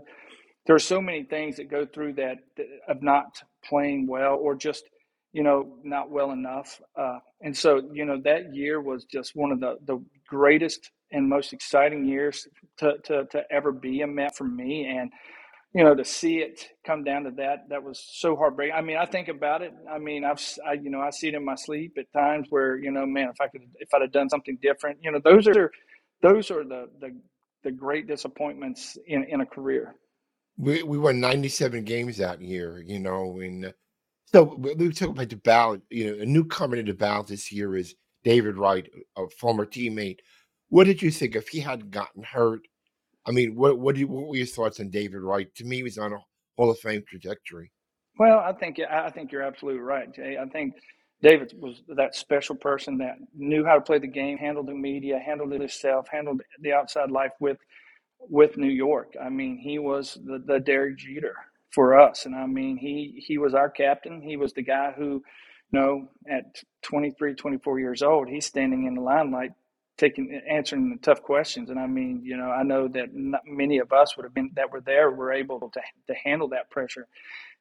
there 0.68 0.76
are 0.76 0.80
so 0.80 1.02
many 1.02 1.24
things 1.24 1.58
that 1.58 1.70
go 1.70 1.86
through 1.86 2.14
that, 2.16 2.38
that 2.58 2.68
of 2.88 3.04
not 3.04 3.42
playing 3.66 4.08
well 4.08 4.36
or 4.36 4.56
just 4.56 4.86
you 5.34 5.44
know 5.44 5.78
not 5.84 6.12
well 6.12 6.32
enough. 6.32 6.82
Uh, 7.00 7.20
and 7.42 7.58
so 7.58 7.82
you 7.94 8.06
know 8.06 8.22
that 8.24 8.56
year 8.56 8.82
was 8.82 9.06
just 9.06 9.36
one 9.36 9.52
of 9.52 9.60
the 9.60 9.78
the 9.86 10.04
greatest 10.28 10.92
and 11.12 11.30
most 11.30 11.54
exciting 11.54 12.06
years 12.08 12.48
to 12.80 12.96
to, 13.06 13.26
to 13.32 13.44
ever 13.52 13.72
be 13.72 14.02
a 14.02 14.08
Met 14.08 14.38
for 14.38 14.46
me 14.46 14.86
and 14.88 15.12
you 15.74 15.84
know, 15.84 15.96
to 15.96 16.06
see 16.06 16.38
it 16.38 16.68
come 16.86 17.04
down 17.04 17.24
to 17.24 17.32
that, 17.32 17.70
that 17.70 17.84
was 17.84 18.00
so 18.00 18.36
heartbreaking. 18.36 18.76
I 18.76 18.82
mean, 18.82 18.98
I 18.98 19.06
think 19.06 19.28
about 19.28 19.64
it. 19.64 19.74
I 19.92 19.98
mean, 19.98 20.24
I've, 20.24 20.40
I, 20.66 20.74
you 20.74 20.92
know, 20.92 21.02
I 21.02 21.10
see 21.10 21.30
it 21.30 21.34
in 21.34 21.44
my 21.44 21.56
sleep 21.56 21.98
at 21.98 22.12
times 22.14 22.48
where, 22.50 22.78
you 22.78 22.92
know, 22.92 23.06
man, 23.06 23.30
if 23.30 23.42
I 23.42 23.48
could, 23.48 23.62
if 23.76 23.90
I'd 23.94 24.04
have 24.04 24.12
done 24.12 24.30
something 24.30 24.58
different, 24.62 25.00
you 25.02 25.12
know, 25.12 25.20
those 25.24 25.48
are, 25.48 25.72
those 26.22 26.52
are 26.52 26.64
the, 26.64 26.90
the, 27.00 27.16
the 27.64 27.72
great 27.72 28.08
disappointments 28.08 28.98
in, 29.08 29.24
in 29.24 29.42
a 29.42 29.46
career. 29.46 29.96
We, 30.58 30.84
we 30.84 31.00
won 31.00 31.20
97 31.20 31.84
games 31.86 32.18
that 32.18 32.40
year, 32.40 32.84
you 32.86 33.00
know, 33.00 33.40
and 33.40 33.66
uh, 33.66 33.72
so 34.34 34.56
we 34.56 34.92
talk 34.92 35.10
about 35.10 35.30
the 35.30 35.38
ballot, 35.38 35.82
you 35.90 36.16
know, 36.16 36.24
a 36.24 36.26
newcomer 36.26 36.76
to 36.76 36.84
the 36.84 36.94
ballot 36.94 37.28
this 37.28 37.52
year 37.52 37.76
is 37.76 37.96
David 38.24 38.58
Wright, 38.58 38.88
a 39.18 39.28
former 39.40 39.66
teammate. 39.66 40.20
What 40.70 40.86
did 40.86 41.02
you 41.02 41.10
think 41.12 41.36
if 41.36 41.50
he 41.50 41.60
hadn't 41.60 41.92
gotten 41.92 42.24
hurt? 42.24 42.62
I 43.26 43.32
mean, 43.32 43.56
what 43.56 43.80
what, 43.80 43.96
do 43.96 44.02
you, 44.02 44.08
what 44.08 44.28
were 44.28 44.36
your 44.36 44.46
thoughts 44.46 44.80
on 44.80 44.90
David 44.90 45.22
Wright? 45.22 45.54
To 45.56 45.66
me, 45.66 45.78
he 45.78 45.84
was 45.84 45.98
on 45.98 46.14
a 46.14 46.18
Hall 46.58 46.70
of 46.70 46.80
Fame 46.80 47.04
trajectory. 47.08 47.72
Well, 48.20 48.40
I 48.40 48.54
think 48.54 48.80
I 48.80 49.10
think 49.10 49.32
you're 49.32 49.42
absolutely 49.42 49.82
right, 49.82 50.14
Jay. 50.14 50.38
I 50.40 50.46
think 50.46 50.76
David 51.22 51.54
was 51.58 51.82
that 51.96 52.16
special 52.16 52.56
person 52.56 52.98
that 53.00 53.16
knew 53.34 53.66
how 53.66 53.76
to 53.76 53.82
play 53.82 53.98
the 53.98 54.08
game, 54.08 54.38
handled 54.38 54.68
the 54.68 54.74
media, 54.74 55.20
handled 55.20 55.54
it 55.54 55.62
himself, 55.62 56.08
handled 56.12 56.42
the 56.60 56.74
outside 56.74 57.10
life 57.10 57.32
with 57.40 57.58
with 58.20 58.58
New 58.58 58.72
York. 58.72 59.14
I 59.22 59.30
mean, 59.30 59.58
he 59.58 59.80
was 59.80 60.18
the, 60.24 60.44
the 60.46 60.60
Derek 60.60 60.98
Jeter 60.98 61.36
for 61.72 62.00
us, 62.00 62.26
and 62.26 62.36
I 62.36 62.46
mean, 62.46 62.78
he 62.78 63.24
he 63.26 63.38
was 63.38 63.54
our 63.54 63.70
captain. 63.70 64.22
He 64.22 64.38
was 64.38 64.54
the 64.54 64.64
guy 64.64 64.92
who, 64.92 65.24
you 65.72 65.80
know, 65.80 66.10
at 66.30 66.62
23, 66.84 67.36
24 67.36 67.80
years 67.80 68.04
old, 68.04 68.30
he's 68.30 68.46
standing 68.46 68.86
in 68.86 68.96
the 68.96 69.02
limelight 69.02 69.52
taking 69.98 70.42
answering 70.50 70.90
the 70.90 70.98
tough 71.02 71.22
questions. 71.22 71.70
And 71.70 71.80
I 71.80 71.88
mean, 71.88 72.22
you 72.24 72.38
know, 72.38 72.50
I 72.50 72.64
know 72.64 72.88
that 72.90 73.10
many 73.46 73.78
of 73.80 73.92
us 73.92 74.18
would 74.18 74.24
have 74.24 74.34
been 74.34 74.52
that 74.56 74.72
were 74.72 74.82
there 74.82 75.12
were 75.12 75.32
able 75.32 75.60
to 75.60 75.82
to 76.08 76.14
handle 76.24 76.50
that 76.50 76.70
pressure. 76.70 77.08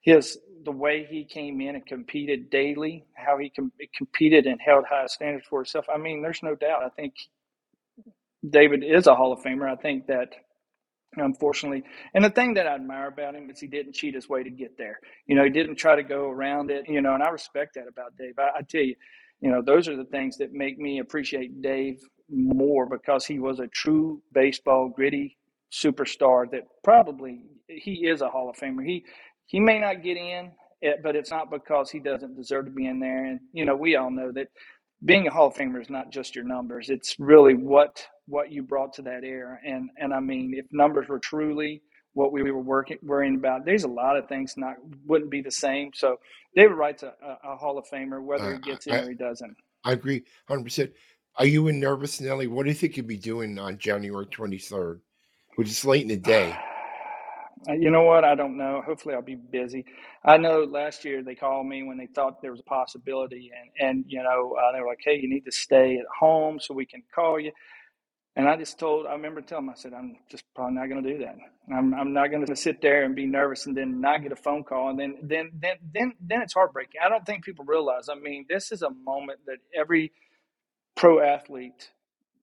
His 0.01 0.39
the 0.65 0.73
way 0.73 1.07
he 1.09 1.25
came 1.25 1.61
in 1.61 1.75
and 1.77 1.87
competed 1.87 2.51
daily, 2.51 3.05
how 3.15 3.39
he 3.39 3.51
com- 3.51 3.73
competed 3.97 4.47
and 4.47 4.61
held 4.61 4.85
high 4.89 5.07
standards 5.07 5.47
for 5.49 5.61
himself. 5.61 5.87
I 5.93 5.99
mean, 5.99 6.23
there's 6.23 6.43
no 6.43 6.55
doubt. 6.55 6.83
I 6.85 6.89
think 6.89 7.15
David 8.49 8.83
is 8.83 9.07
a 9.07 9.15
Hall 9.15 9.33
of 9.33 9.41
Famer. 9.41 9.71
I 9.71 9.77
think 9.77 10.07
that 10.07 10.35
unfortunately. 11.17 11.83
And 12.15 12.25
the 12.25 12.31
thing 12.31 12.55
that 12.55 12.67
I 12.67 12.75
admire 12.75 13.09
about 13.09 13.35
him 13.35 13.51
is 13.51 13.61
he 13.61 13.67
didn't 13.67 13.95
cheat 13.95 14.15
his 14.15 14.29
way 14.29 14.43
to 14.43 14.51
get 14.51 14.79
there. 14.79 14.99
You 15.27 15.37
know, 15.37 15.45
he 15.45 15.51
didn't 15.51 15.77
try 15.77 15.97
to 15.97 16.03
go 16.03 16.29
around 16.29 16.71
it, 16.71 16.89
you 16.89 17.01
know, 17.01 17.15
and 17.15 17.23
I 17.23 17.29
respect 17.29 17.75
that 17.75 17.89
about 17.89 18.17
Dave. 18.17 18.39
I, 18.39 18.59
I, 18.59 18.63
tell 18.63 18.83
you, 18.83 18.95
you 19.41 19.51
know, 19.51 19.63
those 19.63 19.89
are 19.89 19.97
the 19.97 20.05
things 20.07 20.39
that 20.39 20.53
make 20.53 20.79
me 20.79 21.01
appreciate 21.01 21.61
Dave 21.61 22.01
more 22.31 22.87
because 22.87 23.27
he 23.27 23.39
was 23.39 23.61
a 23.61 23.69
true 23.69 24.23
baseball 24.33 24.89
gritty 24.89 25.37
superstar 25.73 26.51
that 26.51 26.65
probably 26.85 27.45
he 27.69 28.07
is 28.07 28.21
a 28.21 28.29
Hall 28.29 28.51
of 28.51 28.57
Famer. 28.57 28.85
He 28.87 29.05
he 29.47 29.61
may 29.61 29.79
not 29.79 30.03
get 30.03 30.17
in, 30.17 30.53
eh, 30.83 30.95
but 31.03 31.17
it's 31.17 31.31
not 31.31 31.51
because 31.51 31.91
he 31.91 31.99
doesn't 32.01 32.37
deserve 32.37 32.67
to 32.67 32.71
be 32.71 32.87
in 32.87 33.01
there. 33.01 33.25
And 33.25 33.41
you 33.53 33.65
know, 33.65 33.77
we 33.77 33.97
all 33.97 34.11
know 34.11 34.33
that 34.33 34.49
being 35.05 35.27
a 35.27 35.31
Hall 35.31 35.49
of 35.49 35.55
Famer 35.55 35.81
is 35.81 35.91
not 35.91 36.11
just 36.11 36.35
your 36.35 36.45
numbers; 36.45 36.91
it's 36.91 37.17
really 37.19 37.55
what 37.55 38.07
what 38.27 38.53
you 38.53 38.63
brought 38.63 38.93
to 38.95 39.03
that 39.03 39.25
era. 39.25 39.59
And 39.67 39.91
and 39.97 40.15
I 40.15 40.21
mean, 40.21 40.55
if 40.57 40.67
numbers 40.73 41.09
were 41.09 41.19
truly 41.19 41.83
what 42.15 42.33
we 42.33 42.43
were 42.51 42.61
working 42.61 42.99
worrying 43.03 43.37
about, 43.37 43.65
there's 43.65 43.85
a 43.85 43.89
lot 43.89 44.17
of 44.17 44.29
things 44.29 44.55
not 44.57 44.77
wouldn't 45.07 45.31
be 45.31 45.43
the 45.43 45.51
same. 45.51 45.91
So 45.95 46.19
David 46.55 46.75
Wright's 46.75 47.03
a, 47.03 47.15
a 47.45 47.57
Hall 47.57 47.79
of 47.79 47.87
Famer, 47.93 48.23
whether 48.23 48.49
uh, 48.49 48.53
he 48.53 48.59
gets 48.59 48.87
in 48.87 48.95
I, 48.95 48.99
or 49.01 49.09
he 49.09 49.15
doesn't. 49.15 49.57
I 49.85 49.93
agree, 49.93 50.25
hundred 50.49 50.65
percent. 50.65 50.93
Are 51.37 51.47
you 51.47 51.69
in 51.69 51.81
nervous, 51.81 52.21
Nelly? 52.21 52.47
What 52.47 52.65
do 52.65 52.71
you 52.71 52.75
think 52.75 52.97
you'll 52.97 53.07
be 53.07 53.17
doing 53.17 53.59
on 53.59 53.79
January 53.79 54.27
23rd, 54.27 55.01
which 55.57 55.69
is 55.69 55.85
late 55.85 56.03
in 56.03 56.09
the 56.09 56.17
day? 56.17 56.57
You 57.69 57.93
know 57.93 58.03
what? 58.03 58.25
I 58.25 58.35
don't 58.35 58.57
know. 58.57 58.83
Hopefully, 58.85 59.15
I'll 59.15 59.23
be 59.23 59.37
busy. 59.37 59.85
I 60.25 60.37
know 60.37 60.65
last 60.65 61.05
year 61.05 61.23
they 61.23 61.37
called 61.37 61.67
me 61.67 61.85
when 61.85 61.97
they 61.97 62.09
thought 62.09 62.43
there 62.43 62.51
was 62.51 62.59
a 62.59 62.65
possibility, 62.65 63.53
and 63.79 63.89
and 63.89 64.05
you 64.09 64.21
know 64.21 64.57
uh, 64.61 64.73
they 64.73 64.81
were 64.81 64.89
like, 64.89 64.99
"Hey, 65.05 65.21
you 65.23 65.29
need 65.29 65.45
to 65.45 65.53
stay 65.53 65.97
at 65.97 66.07
home 66.19 66.59
so 66.61 66.75
we 66.75 66.87
can 66.87 67.05
call 67.15 67.39
you." 67.39 67.53
And 68.35 68.49
I 68.49 68.57
just 68.57 68.79
told, 68.79 69.07
I 69.07 69.13
remember 69.13 69.43
telling 69.43 69.67
them, 69.67 69.75
I 69.77 69.79
said, 69.79 69.93
I'm 69.93 70.17
just 70.31 70.45
probably 70.55 70.75
not 70.77 70.89
going 70.89 71.03
to 71.05 71.13
do 71.13 71.19
that. 71.19 71.37
I'm, 71.75 71.93
I'm 71.93 72.15
not 72.15 72.31
going 72.31 72.47
to 72.47 72.57
sit 72.57 72.81
there 72.81 73.05
and 73.05 73.15
be 73.15 73.27
nervous 73.27 73.67
and 73.67 73.77
then 73.77 74.01
not 74.01 74.23
get 74.23 74.33
a 74.33 74.37
phone 74.37 74.65
call. 74.65 74.89
And 74.89 74.99
then, 74.99 75.19
then, 75.23 75.51
then, 75.61 75.77
then, 75.93 76.13
then 76.19 76.41
it's 76.43 76.55
heartbreaking. 76.55 77.01
I 77.05 77.11
don't 77.11 77.27
think 77.27 77.45
people 77.45 77.67
realize, 77.67 78.09
I 78.09 78.15
mean, 78.15 78.47
this 78.49 78.73
is 78.73 78.81
a 78.83 78.91
moment 78.91 79.41
that 79.47 79.59
every 79.79 80.13
pro 80.97 81.21
athlete 81.21 81.91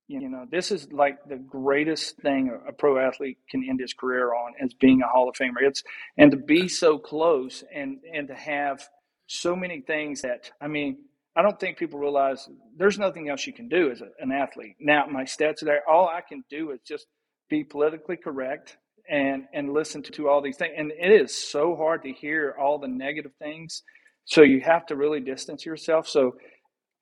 you 0.10 0.28
know 0.28 0.46
this 0.52 0.72
is 0.72 0.92
like 0.92 1.24
the 1.30 1.38
greatest 1.38 2.18
thing 2.18 2.52
a 2.68 2.74
pro 2.74 2.98
athlete 2.98 3.38
can 3.50 3.64
end 3.70 3.80
his 3.80 3.94
career 3.94 4.34
on 4.34 4.54
as 4.60 4.74
being 4.74 5.02
a 5.02 5.08
hall 5.08 5.30
of 5.30 5.36
famer. 5.36 5.62
It's 5.62 5.84
and 6.18 6.32
to 6.32 6.38
be 6.38 6.68
so 6.68 6.98
close 6.98 7.64
and 7.74 8.00
and 8.12 8.28
to 8.28 8.36
have 8.36 8.88
so 9.28 9.56
many 9.56 9.82
things 9.82 10.24
that 10.24 10.50
i 10.60 10.68
mean 10.68 10.98
i 11.36 11.44
don't 11.44 11.60
think 11.60 11.78
people 11.78 12.00
realize 12.00 12.50
there's 12.76 12.98
nothing 12.98 13.30
else 13.30 13.46
you 13.46 13.54
can 13.54 13.70
do 13.70 13.92
as 13.92 14.02
a, 14.02 14.08
an 14.20 14.32
athlete. 14.32 14.76
Now 14.80 15.06
my 15.06 15.24
stats 15.24 15.62
are 15.62 15.66
there. 15.66 15.88
All 15.88 16.08
i 16.08 16.22
can 16.22 16.44
do 16.50 16.72
is 16.72 16.80
just 16.86 17.06
be 17.48 17.64
politically 17.64 18.18
correct 18.18 18.78
and 19.08 19.46
and 19.54 19.74
listen 19.74 20.02
to, 20.04 20.12
to 20.14 20.28
all 20.28 20.42
these 20.42 20.58
things 20.58 20.74
and 20.76 20.92
it 20.92 21.12
is 21.22 21.38
so 21.38 21.76
hard 21.76 22.02
to 22.04 22.12
hear 22.12 22.56
all 22.60 22.80
the 22.80 22.88
negative 22.88 23.34
things. 23.38 23.84
So 24.26 24.42
you 24.42 24.62
have 24.62 24.88
to 24.88 24.96
really 24.96 25.20
distance 25.20 25.66
yourself. 25.66 26.08
So 26.08 26.36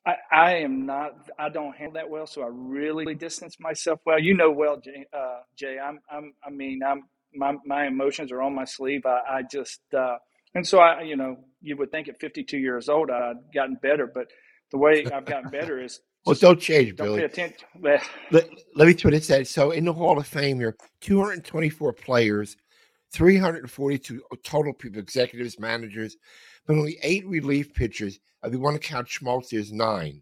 I, 0.07 0.15
I 0.33 0.53
am 0.57 0.87
not. 0.87 1.13
I 1.39 1.49
don't 1.49 1.75
handle 1.77 1.95
that 1.95 2.09
well, 2.09 2.27
so 2.27 2.43
I 2.43 2.49
really 2.51 3.15
distance 3.15 3.57
myself 3.59 4.01
well. 4.05 4.19
You 4.19 4.35
know 4.35 4.51
well, 4.51 4.81
Jay. 4.81 5.05
Uh, 5.13 5.41
Jay 5.57 5.77
I'm, 5.79 5.99
I'm. 6.11 6.33
I 6.45 6.51
mean, 6.51 6.81
I'm. 6.87 7.03
My 7.35 7.55
my 7.65 7.87
emotions 7.87 8.31
are 8.33 8.41
on 8.43 8.55
my 8.55 8.65
sleeve. 8.65 9.03
I, 9.07 9.39
I 9.39 9.43
just. 9.51 9.81
Uh, 9.97 10.17
and 10.55 10.67
so 10.67 10.79
I, 10.79 11.03
you 11.03 11.17
know, 11.17 11.37
you 11.61 11.77
would 11.77 11.91
think 11.91 12.09
at 12.09 12.19
52 12.21 12.57
years 12.57 12.89
old 12.89 13.11
I'd 13.11 13.35
gotten 13.55 13.77
better, 13.83 14.07
but 14.07 14.27
the 14.71 14.79
way 14.79 15.05
I've 15.13 15.25
gotten 15.27 15.51
better 15.51 15.83
is 15.83 16.01
Well, 16.25 16.35
don't 16.35 16.61
change, 16.61 16.95
don't 16.97 17.07
Billy. 17.07 17.19
pay 17.19 17.25
attention. 17.25 17.67
Let, 18.31 18.49
let 18.75 18.87
me 18.87 18.95
put 18.95 19.13
it 19.13 19.25
said. 19.25 19.47
So 19.47 19.71
in 19.71 19.85
the 19.85 19.93
Hall 19.93 20.19
of 20.19 20.27
Fame, 20.27 20.59
here 20.59 20.77
224 21.01 21.93
players, 21.93 22.57
342 23.13 24.21
total 24.43 24.73
people, 24.73 24.99
executives, 24.99 25.59
managers, 25.59 26.17
but 26.67 26.75
only 26.75 26.99
eight 27.01 27.25
relief 27.25 27.73
pitchers. 27.73 28.19
If 28.43 28.53
you 28.53 28.59
want 28.59 28.79
to 28.79 28.87
count 28.87 29.07
Smoltz, 29.07 29.49
there's 29.49 29.71
nine. 29.71 30.21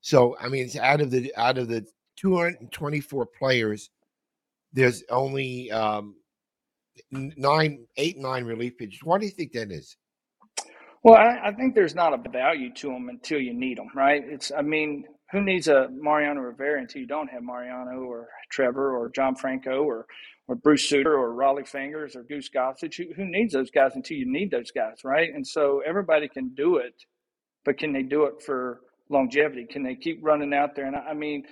So 0.00 0.36
I 0.40 0.48
mean, 0.48 0.64
it's 0.66 0.76
out 0.76 1.00
of 1.00 1.10
the 1.10 1.34
out 1.36 1.58
of 1.58 1.68
the 1.68 1.86
224 2.16 3.26
players, 3.26 3.90
there's 4.72 5.02
only 5.10 5.70
um, 5.70 6.16
nine, 7.10 7.86
eight, 7.96 8.18
nine 8.18 8.44
relief 8.44 8.78
pitchers. 8.78 9.00
Why 9.02 9.18
do 9.18 9.26
you 9.26 9.32
think 9.32 9.52
that 9.52 9.70
is? 9.70 9.96
Well, 11.02 11.16
I, 11.16 11.48
I 11.48 11.52
think 11.52 11.74
there's 11.74 11.94
not 11.94 12.14
a 12.14 12.30
value 12.30 12.72
to 12.74 12.88
them 12.88 13.08
until 13.08 13.40
you 13.40 13.54
need 13.54 13.78
them, 13.78 13.88
right? 13.94 14.22
It's, 14.24 14.52
I 14.56 14.62
mean, 14.62 15.04
who 15.32 15.40
needs 15.40 15.66
a 15.66 15.88
Mariano 15.90 16.40
Rivera 16.40 16.80
until 16.80 17.00
you 17.00 17.08
don't 17.08 17.28
have 17.28 17.42
Mariano 17.42 18.02
or 18.02 18.28
Trevor 18.50 18.96
or 18.96 19.10
John 19.10 19.34
Franco 19.34 19.82
or 19.82 20.06
or 20.48 20.56
Bruce 20.56 20.88
Sutter 20.88 21.16
or 21.16 21.34
Rollie 21.34 21.66
Fingers 21.66 22.16
or 22.16 22.22
Goose 22.22 22.50
Gossage? 22.54 22.96
Who, 22.96 23.12
who 23.14 23.24
needs 23.24 23.52
those 23.52 23.70
guys 23.70 23.92
until 23.94 24.16
you 24.16 24.30
need 24.30 24.50
those 24.50 24.70
guys, 24.70 25.04
right? 25.04 25.32
And 25.32 25.46
so 25.46 25.82
everybody 25.86 26.28
can 26.28 26.50
do 26.54 26.76
it, 26.76 26.94
but 27.64 27.78
can 27.78 27.92
they 27.92 28.02
do 28.02 28.24
it 28.24 28.42
for 28.44 28.80
longevity? 29.08 29.66
Can 29.70 29.82
they 29.82 29.94
keep 29.94 30.18
running 30.22 30.54
out 30.54 30.74
there? 30.74 30.86
And 30.86 30.96
I, 30.96 31.10
I 31.10 31.14
mean, 31.14 31.44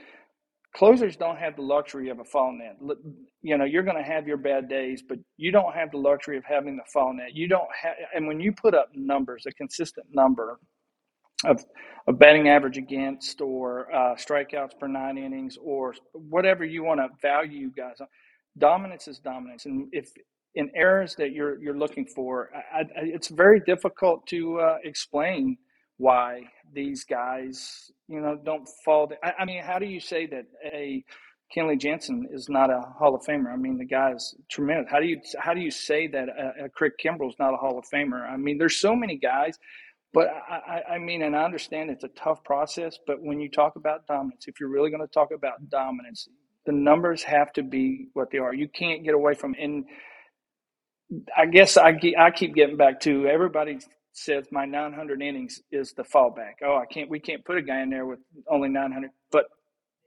closers 0.75 1.17
don't 1.17 1.37
have 1.37 1.57
the 1.57 1.63
luxury 1.63 2.09
of 2.11 2.19
a 2.21 2.25
fall 2.25 2.53
net. 2.53 2.77
You 3.43 3.59
know, 3.59 3.65
you're 3.65 3.83
going 3.83 3.97
to 3.97 4.03
have 4.03 4.27
your 4.27 4.37
bad 4.37 4.69
days, 4.69 5.03
but 5.07 5.19
you 5.37 5.51
don't 5.51 5.75
have 5.75 5.91
the 5.91 5.99
luxury 5.99 6.37
of 6.37 6.45
having 6.45 6.77
the 6.77 6.85
fall 6.93 7.13
net. 7.15 7.35
You 7.35 7.49
don't 7.49 7.69
have, 7.83 7.95
and 8.15 8.27
when 8.27 8.41
you 8.41 8.53
put 8.53 8.75
up 8.75 8.91
numbers, 8.95 9.47
a 9.47 9.53
consistent 9.53 10.07
number 10.13 10.59
of, 11.45 11.65
of 12.07 12.19
batting 12.19 12.49
average 12.49 12.77
against 12.77 13.41
or 13.41 13.93
uh, 13.95 14.15
strikeouts 14.15 14.79
per 14.79 14.87
nine 14.87 15.19
innings 15.19 15.57
or 15.63 15.95
whatever 16.13 16.65
you 16.65 16.85
want 16.85 17.01
to 17.01 17.09
value 17.23 17.71
guys 17.77 17.97
on, 18.01 18.07
dominance 18.59 19.09
is 19.09 19.19
dominance. 19.19 19.67
And 19.67 19.89
if 19.93 20.11
in 20.55 20.71
errors 20.75 21.15
that 21.17 21.33
you're 21.33 21.61
you're 21.63 21.79
looking 21.79 22.07
for, 22.07 22.51
I, 22.73 22.81
I, 22.81 22.85
it's 23.03 23.29
very 23.29 23.61
difficult 23.61 24.27
to 24.29 24.61
uh, 24.61 24.77
explain 24.85 25.57
why 25.99 26.43
these 26.73 27.05
guys, 27.05 27.91
you 28.09 28.21
know, 28.21 28.39
don't 28.45 28.67
fall. 28.85 29.13
I, 29.23 29.33
I, 29.41 29.45
mean, 29.45 29.63
how 29.63 29.79
do 29.79 29.87
you 29.87 30.01
say 30.01 30.27
that 30.27 30.47
a 30.65 31.05
Kenley 31.55 31.79
Jansen 31.79 32.27
is 32.33 32.49
not 32.49 32.71
a 32.71 32.81
Hall 32.99 33.15
of 33.15 33.23
Famer? 33.23 33.53
I 33.53 33.57
mean, 33.57 33.77
the 33.77 33.85
guy's 33.85 34.35
tremendous. 34.51 34.91
How 34.91 35.01
do 35.01 35.07
you 35.07 35.21
how 35.39 35.53
do 35.53 35.61
you 35.61 35.71
say 35.71 36.07
that 36.09 36.29
a, 36.29 36.65
a 36.65 36.69
Craig 36.71 36.93
Kimbrel 37.03 37.29
is 37.29 37.37
not 37.39 37.53
a 37.53 37.57
Hall 37.57 37.79
of 37.79 37.85
Famer? 37.93 38.29
I 38.29 38.37
mean, 38.37 38.57
there's 38.57 38.81
so 38.81 38.97
many 38.97 39.17
guys, 39.17 39.59
but 40.13 40.29
I, 40.49 40.95
I 40.95 40.99
mean, 40.99 41.23
and 41.23 41.37
I 41.37 41.45
understand 41.45 41.91
it's 41.91 42.05
a 42.05 42.09
tough 42.09 42.43
process. 42.45 42.99
But 43.07 43.17
when 43.21 43.39
you 43.41 43.51
talk 43.51 43.77
about 43.77 44.07
dominance, 44.07 44.47
if 44.49 44.59
you're 44.59 44.71
really 44.71 44.91
going 44.91 45.07
to 45.07 45.13
talk 45.13 45.31
about 45.33 45.69
dominance, 45.69 46.29
the 46.67 46.73
numbers 46.73 47.23
have 47.25 47.53
to 47.55 47.63
be 47.63 48.09
what 48.15 48.31
they 48.31 48.39
are. 48.39 48.55
You 48.55 48.69
can't 48.69 49.05
get 49.05 49.15
away 49.15 49.35
from 49.35 49.55
and. 49.61 49.85
I 51.37 51.47
guess 51.47 51.77
I, 51.77 51.99
I 52.19 52.31
keep 52.31 52.55
getting 52.55 52.77
back 52.77 53.01
to 53.01 53.27
everybody 53.27 53.79
says 54.13 54.47
my 54.53 54.65
900 54.67 55.23
innings 55.23 55.61
is 55.73 55.93
the 55.95 56.03
fallback. 56.05 56.55
Oh, 56.65 56.77
I 56.77 56.87
can't. 56.87 57.11
We 57.11 57.21
can't 57.21 57.45
put 57.45 57.57
a 57.59 57.63
guy 57.63 57.83
in 57.83 57.91
there 57.91 58.07
with 58.07 58.21
only 58.49 58.69
900. 58.69 59.11
But 59.33 59.47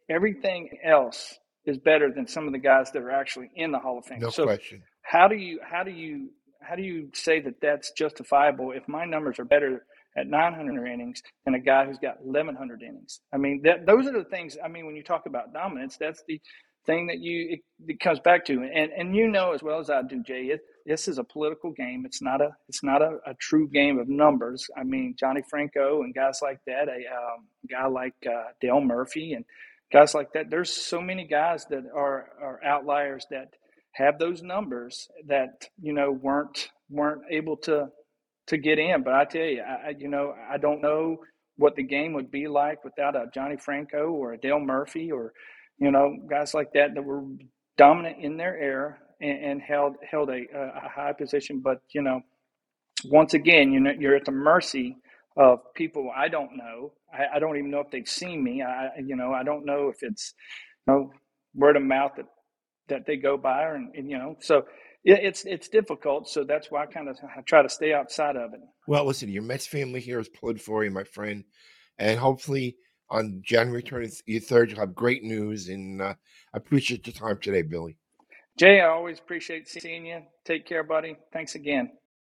everything 0.10 0.70
else 0.84 1.38
is 1.66 1.78
better 1.78 2.12
than 2.14 2.28
some 2.28 2.48
of 2.48 2.54
the 2.54 2.60
guys 2.60 2.92
that 2.92 3.02
are 3.02 3.12
actually 3.12 3.52
in 3.56 3.72
the 3.72 3.80
Hall 3.80 4.00
of 4.00 4.06
Fame. 4.06 4.20
No 4.20 4.30
so 4.30 4.46
question. 4.46 4.84
How 5.04 5.28
do 5.28 5.36
you 5.36 5.60
how 5.64 5.84
do 5.84 5.92
you 5.92 6.30
how 6.62 6.76
do 6.76 6.84
you 6.84 7.10
say 7.14 7.42
that 7.42 7.62
that's 7.62 7.92
justifiable 7.92 8.72
if 8.72 8.88
my 8.88 9.06
numbers 9.06 9.40
are 9.40 9.46
better 9.46 9.86
at 10.18 10.28
900 10.28 10.88
innings 10.88 11.22
than 11.46 11.56
a 11.56 11.60
guy 11.60 11.86
who's 11.86 11.98
got 11.98 12.24
1100 12.24 12.82
innings? 12.82 13.22
I 13.34 13.38
mean, 13.38 13.62
that 13.64 13.86
those 13.86 14.08
are 14.08 14.14
the 14.14 14.24
things. 14.24 14.58
I 14.64 14.68
mean, 14.68 14.86
when 14.86 14.96
you 14.96 15.04
talk 15.04 15.26
about 15.26 15.54
dominance, 15.54 15.98
that's 15.98 16.24
the 16.28 16.40
thing 16.86 17.08
that 17.08 17.20
you 17.20 17.48
it, 17.52 17.60
it 17.88 18.00
comes 18.00 18.20
back 18.20 18.46
to. 18.46 18.64
And 18.64 18.92
and 18.92 19.16
you 19.16 19.28
know 19.28 19.54
as 19.54 19.64
well 19.64 19.80
as 19.80 19.90
I 19.90 20.02
do, 20.02 20.22
Jay. 20.24 20.46
It, 20.46 20.62
this 20.86 21.08
is 21.08 21.18
a 21.18 21.24
political 21.24 21.72
game. 21.72 22.04
It's 22.06 22.22
not 22.22 22.42
a 22.42 22.50
it's 22.68 22.84
not 22.84 23.02
a, 23.02 23.20
a, 23.26 23.34
true 23.36 23.70
game 23.70 24.00
of 24.00 24.10
numbers. 24.10 24.70
I 24.78 24.84
mean, 24.84 25.16
Johnny 25.18 25.42
Franco 25.50 26.04
and 26.04 26.14
guys 26.14 26.40
like 26.42 26.60
that, 26.68 26.90
a 26.90 27.16
um, 27.16 27.48
guy 27.70 27.88
like 27.88 28.16
uh, 28.28 28.52
Dale 28.60 28.82
Murphy 28.82 29.34
and 29.34 29.46
guys 29.92 30.14
like 30.14 30.34
that. 30.34 30.50
There's 30.50 30.72
so 30.72 31.02
many 31.02 31.26
guys 31.26 31.66
that 31.70 31.84
are 31.96 32.28
are 32.42 32.60
outliers 32.66 33.26
that 33.32 33.54
have 33.94 34.20
those 34.20 34.42
numbers 34.42 35.08
that 35.28 35.70
you 35.82 35.94
know 35.94 36.12
weren't 36.12 36.70
weren't 36.90 37.22
able 37.32 37.58
to 37.58 37.90
to 38.48 38.58
get 38.58 38.80
in. 38.80 39.04
But 39.04 39.14
I 39.14 39.26
tell 39.26 39.42
you, 39.42 39.62
I, 39.62 39.94
you 39.98 40.08
know, 40.08 40.34
I 40.50 40.58
don't 40.58 40.82
know 40.82 41.18
what 41.58 41.76
the 41.76 41.84
game 41.84 42.14
would 42.14 42.32
be 42.32 42.48
like 42.48 42.84
without 42.84 43.16
a 43.16 43.28
Johnny 43.34 43.58
Franco 43.58 44.12
or 44.12 44.34
a 44.34 44.38
Dale 44.38 44.60
Murphy 44.60 45.12
or 45.12 45.34
you 45.78 45.92
know 45.92 46.18
guys 46.30 46.54
like 46.54 46.74
that 46.74 46.94
that 46.96 47.04
were 47.04 47.24
dominant 47.78 48.18
in 48.20 48.38
their 48.38 48.58
era 48.58 48.98
and, 49.22 49.44
and 49.44 49.62
held 49.62 49.96
held 50.10 50.30
a, 50.30 50.42
a, 50.54 50.90
high 50.90 51.14
position. 51.14 51.60
But 51.60 51.82
you 51.94 52.02
know, 52.02 52.22
once 53.06 53.34
again, 53.34 53.72
you 53.72 53.80
know, 53.80 53.92
you're 53.98 54.16
at 54.16 54.26
the 54.26 54.32
mercy 54.32 54.98
of 55.38 55.60
people 55.74 56.12
I 56.16 56.28
don't 56.28 56.58
know. 56.58 56.94
I, 57.12 57.36
I 57.38 57.40
don't 57.40 57.58
even 57.58 57.72
know 57.72 57.80
if 57.80 57.92
they've 57.92 58.08
seen 58.08 58.44
me. 58.44 58.62
I, 58.62 58.90
you 59.04 59.16
know, 59.16 59.34
I 59.34 59.44
don't 59.44 59.66
know 59.66 59.90
if 59.90 60.02
it's, 60.02 60.34
you 60.88 60.94
know, 60.94 61.12
word 61.56 61.76
of 61.76 61.84
mouth 61.84 62.14
that 62.18 62.26
that 62.90 63.06
they 63.06 63.16
go 63.16 63.38
by, 63.38 63.64
and, 63.70 63.96
and 63.96 64.10
you 64.10 64.18
know, 64.18 64.36
so 64.42 64.64
it's 65.04 65.46
it's 65.46 65.68
difficult. 65.68 66.30
So 66.30 66.44
that's 66.44 66.72
why 66.72 66.84
I 66.84 66.86
kind 66.86 67.10
of 67.10 67.18
I 67.24 67.42
try 67.42 67.62
to 67.62 67.70
stay 67.70 67.94
outside 67.94 68.36
of 68.36 68.54
it. 68.54 68.62
Well, 68.88 69.06
listen, 69.06 69.30
your 69.30 69.44
Mets 69.44 69.68
family 69.68 70.00
here 70.00 70.20
is 70.20 70.30
pulling 70.30 70.58
for 70.58 70.84
you, 70.84 70.92
my 70.92 71.04
friend, 71.04 71.44
and 71.98 72.20
hopefully 72.20 72.78
on 73.10 73.42
January 73.44 73.84
23rd, 73.84 74.70
you'll 74.70 74.80
have 74.80 74.96
great 74.96 75.24
news. 75.24 75.70
And 75.70 76.02
uh, 76.02 76.16
I 76.54 76.58
appreciate 76.58 77.06
your 77.06 77.14
time 77.14 77.38
today, 77.40 77.62
Billy. 77.62 77.98
Jay, 78.58 78.82
I 78.82 78.88
always 78.88 79.20
appreciate 79.20 79.68
seeing 79.68 80.06
you. 80.06 80.22
Take 80.46 80.66
care, 80.66 80.84
buddy. 80.84 81.16
Thanks 81.32 81.56
again. 81.56 81.92